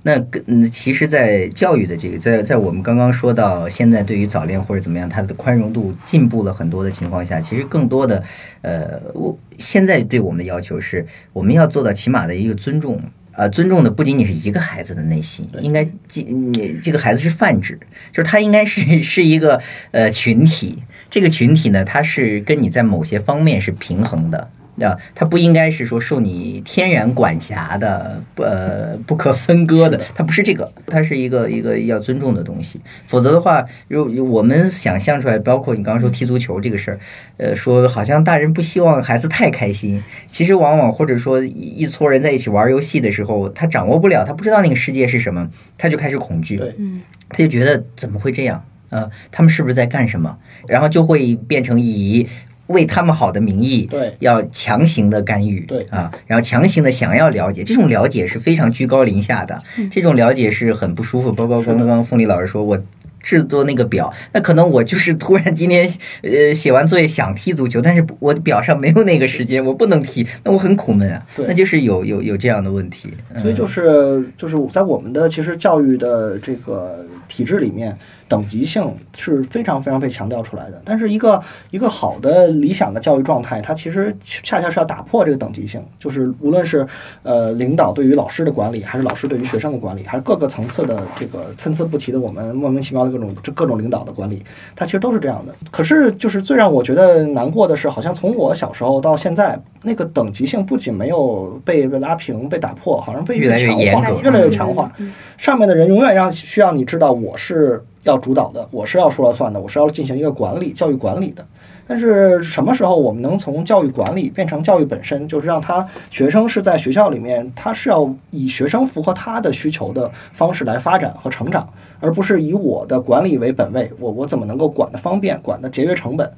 [0.03, 8.22] 那跟嗯，其实，在教育的这个，在在我们刚刚说到现在对于早恋或者怎么样，它的宽容度进步了很多的情况下，其实更多的，
[8.62, 13.01] 呃，我现在对我们的要求是，我们要做到起码的一个尊重。
[13.32, 17.78] 呃，尊重的不仅仅是一个孩子的内心，应该这你这个孩子是泛指，
[18.11, 19.61] 就是他应该是是一个
[19.93, 24.51] 呃群体，这个群体呢，他是跟你在某些方面是平衡的，
[24.81, 32.81] 啊，它不应该是说受你天然管辖的，呃 不可分割的，它不是这个，它是一个一个要尊重的东西。
[33.07, 36.99] 否则的话，如我们想象出来，包括你刚刚说踢足球这个事儿，
[37.37, 48.64] 呃，说好像大人不希望孩子太开心，其实往往或者说一一撮人在一起玩游戏的时候，他掌握不了，他不知道那个世界是什么，他就开始恐惧，嗯他就觉得怎么会这样？
[48.91, 50.39] 呃，他们是不是在干什么？
[50.66, 52.26] 然后就会变成以
[52.69, 61.31] 为他们好的名义，对要强行的干预，对啊，然后强行的想要了解，这种了解是非常居高临下的，这种了解是很不舒服。
[61.33, 62.83] 包括刚刚凤梨老师说，我。
[63.21, 65.87] 制作那个表，那可能我就是突然今天
[66.23, 71.21] 呃写完作业想踢足球，但是我表上没有那个时间，我不能踢，那我很苦闷啊。
[71.37, 73.11] 对那就是有有有这样的问题。
[73.35, 77.95] 嗯所以就是就是在我们的其实教育的这个体制里面，
[78.29, 80.81] 等级性是非常非常被强调出来的。
[80.85, 86.87] 但是一个一个好的理想的教育状态，它其实恰恰是要打破这个等级性，就是无论是
[87.22, 94.43] 呃领导对于老师的管理，还是老师对于学生的管理，还是各个层次的这个参差不齐的我们莫名其妙的各种这各种领导的管理，
[94.76, 95.55] 它其实都是这样的。
[95.70, 99.59] 可是就是最让我觉得难过的是，好像从我小时候到现在，
[99.89, 104.93] 那个等级性不仅没有被被拉平、被打破，好像被越来越强化，越来越强化。
[105.39, 111.43] 上面的人永远让需要你知道我是要主导的，我是要说了算的，我是要进行一个管理、教育管理的。
[111.86, 121.66] 但是什么时候我们能从教育管理变成教育本身，就是让他学生是在学校里面，他是要以学生符合他的需求的方式来发展和成长，
[121.99, 126.30] 而不是以我的管理为本位，我我怎么能够管得方便，管得节约成本。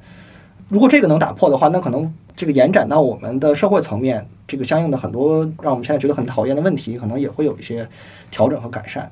[0.71, 7.85] 如果这个能打破的话，那可能这个延展到我们的社会层面，这个相应的很多让我们现在觉得很讨厌的问题，可能也会有一些
[8.31, 9.11] 调整和改善。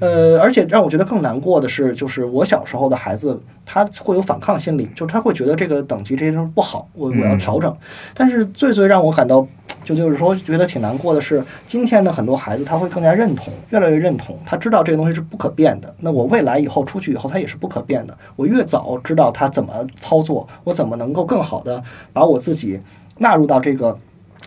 [0.00, 7.74] 呃，而且让我觉得更难过的是，就是我小时候的孩子，他会有反抗心理，就是他会觉得这个等级这些东西不好，我我要调整。
[8.14, 9.46] 但是最最让我感到
[9.84, 15.94] 就就是说觉得挺难过的是，今天的很多孩子他会更加认同，越来越认同，他知道这个东西是不可变的。
[16.00, 18.16] 那我未来以后出去以后，他也是不可变的。
[18.36, 22.80] 我越早知道他怎么操作，我怎么能够更好的把我自己
[23.18, 23.98] 纳入到这个。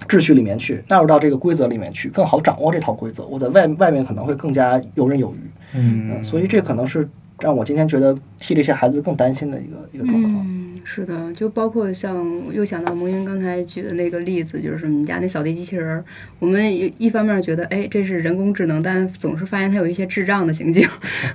[0.08, 3.26] 秩序里面去，纳入到这个规则里面去，更好掌握这套规则。
[3.26, 5.38] 我在外外面可能会更加游刃有余。
[5.74, 7.08] 嗯，所以这可能是
[7.40, 10.46] 让我今天觉得替这些孩子更担心的一个一个状况。
[10.46, 16.04] 嗯，是的，就包括像又想到蒙云刚才举的那个例子，就是你家那扫地机器人儿，
[16.40, 20.86] 我们一一方面觉得哎这是人工智能，但总是发现它有一些智障的行径，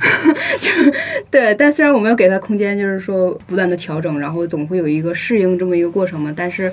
[0.60, 0.92] 就是
[1.30, 1.54] 对。
[1.54, 6.70] 但虽然我们要给它空间，就是说不断的调整，然后总会有一个适应这么一个过程嘛，但是。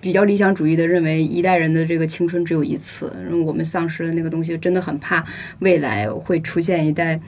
[0.00, 5.24] 比较理想主义的认为，一代人的这个青春只有一次，然后我们丧失了那个东西，真的很怕
[5.58, 7.20] 未来会出现一代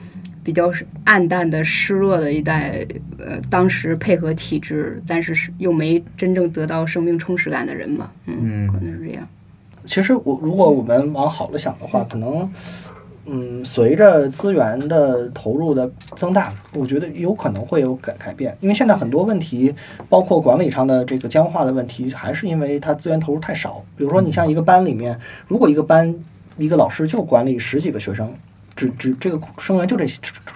[0.43, 2.85] 比较是暗淡的、失落的一代，
[3.17, 9.27] 呃，当时配合体制，但是是又没真正得到生命充实感的人嘛，嗯，可能是这样。
[9.85, 12.49] 其实我如果我们往好了想的话，可能。
[13.25, 18.57] 嗯，随着资源的投入的增大，我觉得有可能会有改改变。
[18.59, 19.73] 因为现在很多问题，
[20.09, 23.83] 包括管理上的这个僵化的问题，还是因为它资源投入太少。
[23.95, 26.13] 比如说，你像一个班里面，如果一个班
[26.57, 28.33] 一个老师就管理十几个学生，
[28.81, 30.05] 只只这个生源就这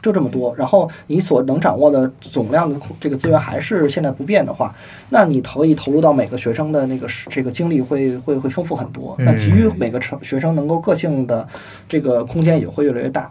[0.01, 4.73] 就这么多，然后你所能掌握的总量的这个资源还是现在不变的话，
[5.09, 9.15] 那你可以投入到每个学生的那个这个精力会会会丰富很多。
[9.19, 11.47] 那给予每个成学生能够个性的
[11.87, 13.29] 这个空间也会越来越大。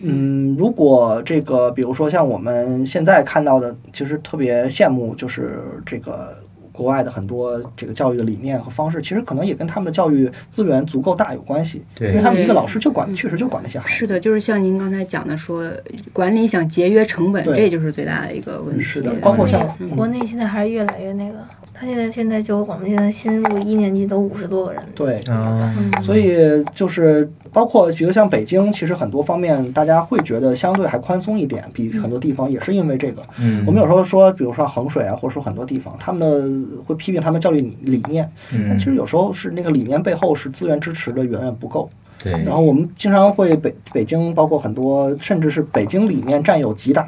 [0.00, 6.34] 嗯，如果这个比如说像我们现在看到的，其实特别羡慕，就是这个。
[6.74, 11.80] 国外的很多这个教育的理念和方式，其实可能也跟他们的教育资源足够大有关系。
[11.96, 13.94] 对因为他们一个老师就管，确实就管那些孩子。
[13.94, 15.64] 是的，就是像您刚才讲的说，
[16.12, 18.82] 管理想节约成本，这就是最大的一个问题。
[18.82, 21.38] 是的包括像嗯国内现在还是越来越那个，
[21.72, 25.72] 他现在现在就我们现在新入一年级都五十多个人，对，啊，
[26.02, 26.34] 所以
[26.74, 33.22] 就是包括比如像北京，其实很多方面大家会觉得相对还宽松一点，比很多地方也是因为这个。
[33.38, 41.88] 嗯我们有时候说，比如说衡水啊，或者说很多地方，他们的会批评他们教育理理念，但嗯其实有时候是那个理念背后是资源支持的远远不够。
[42.22, 47.06] 对，然后我们经常会北北京，包括很多甚至是北京里面占有极大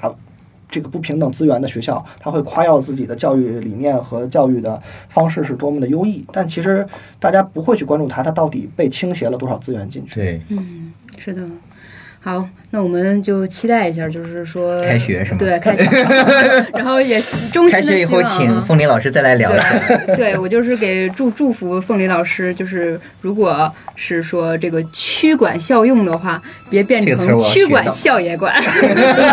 [0.69, 6.85] 这个不平等资源的学校，他会夸耀自己的教育理念和教育的方式是多么的优异，但其实
[7.21, 10.17] 大家不会去关注它，它到底被倾斜了多少资源进去。
[10.17, 11.43] 对，嗯，是的。
[12.27, 15.85] 好，那我们就期待一下，就是说开学是吗对，开学，
[16.75, 17.21] 然后也
[17.53, 19.79] 衷心开学以后，请啊凤林老师再来聊一下。
[20.09, 28.61] 对，对我就是给祝祝福凤梨老师，就是如果是说这个区管校用的话，别变成区管校也管，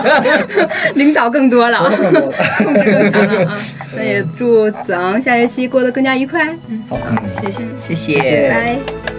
[0.94, 1.90] 领导更多了啊，
[2.64, 3.58] 控制更强了啊。
[3.98, 8.22] 那也祝子昂下学期过得更加愉快，嗯，好，谢谢，谢谢。
[8.22, 9.13] 谢拜。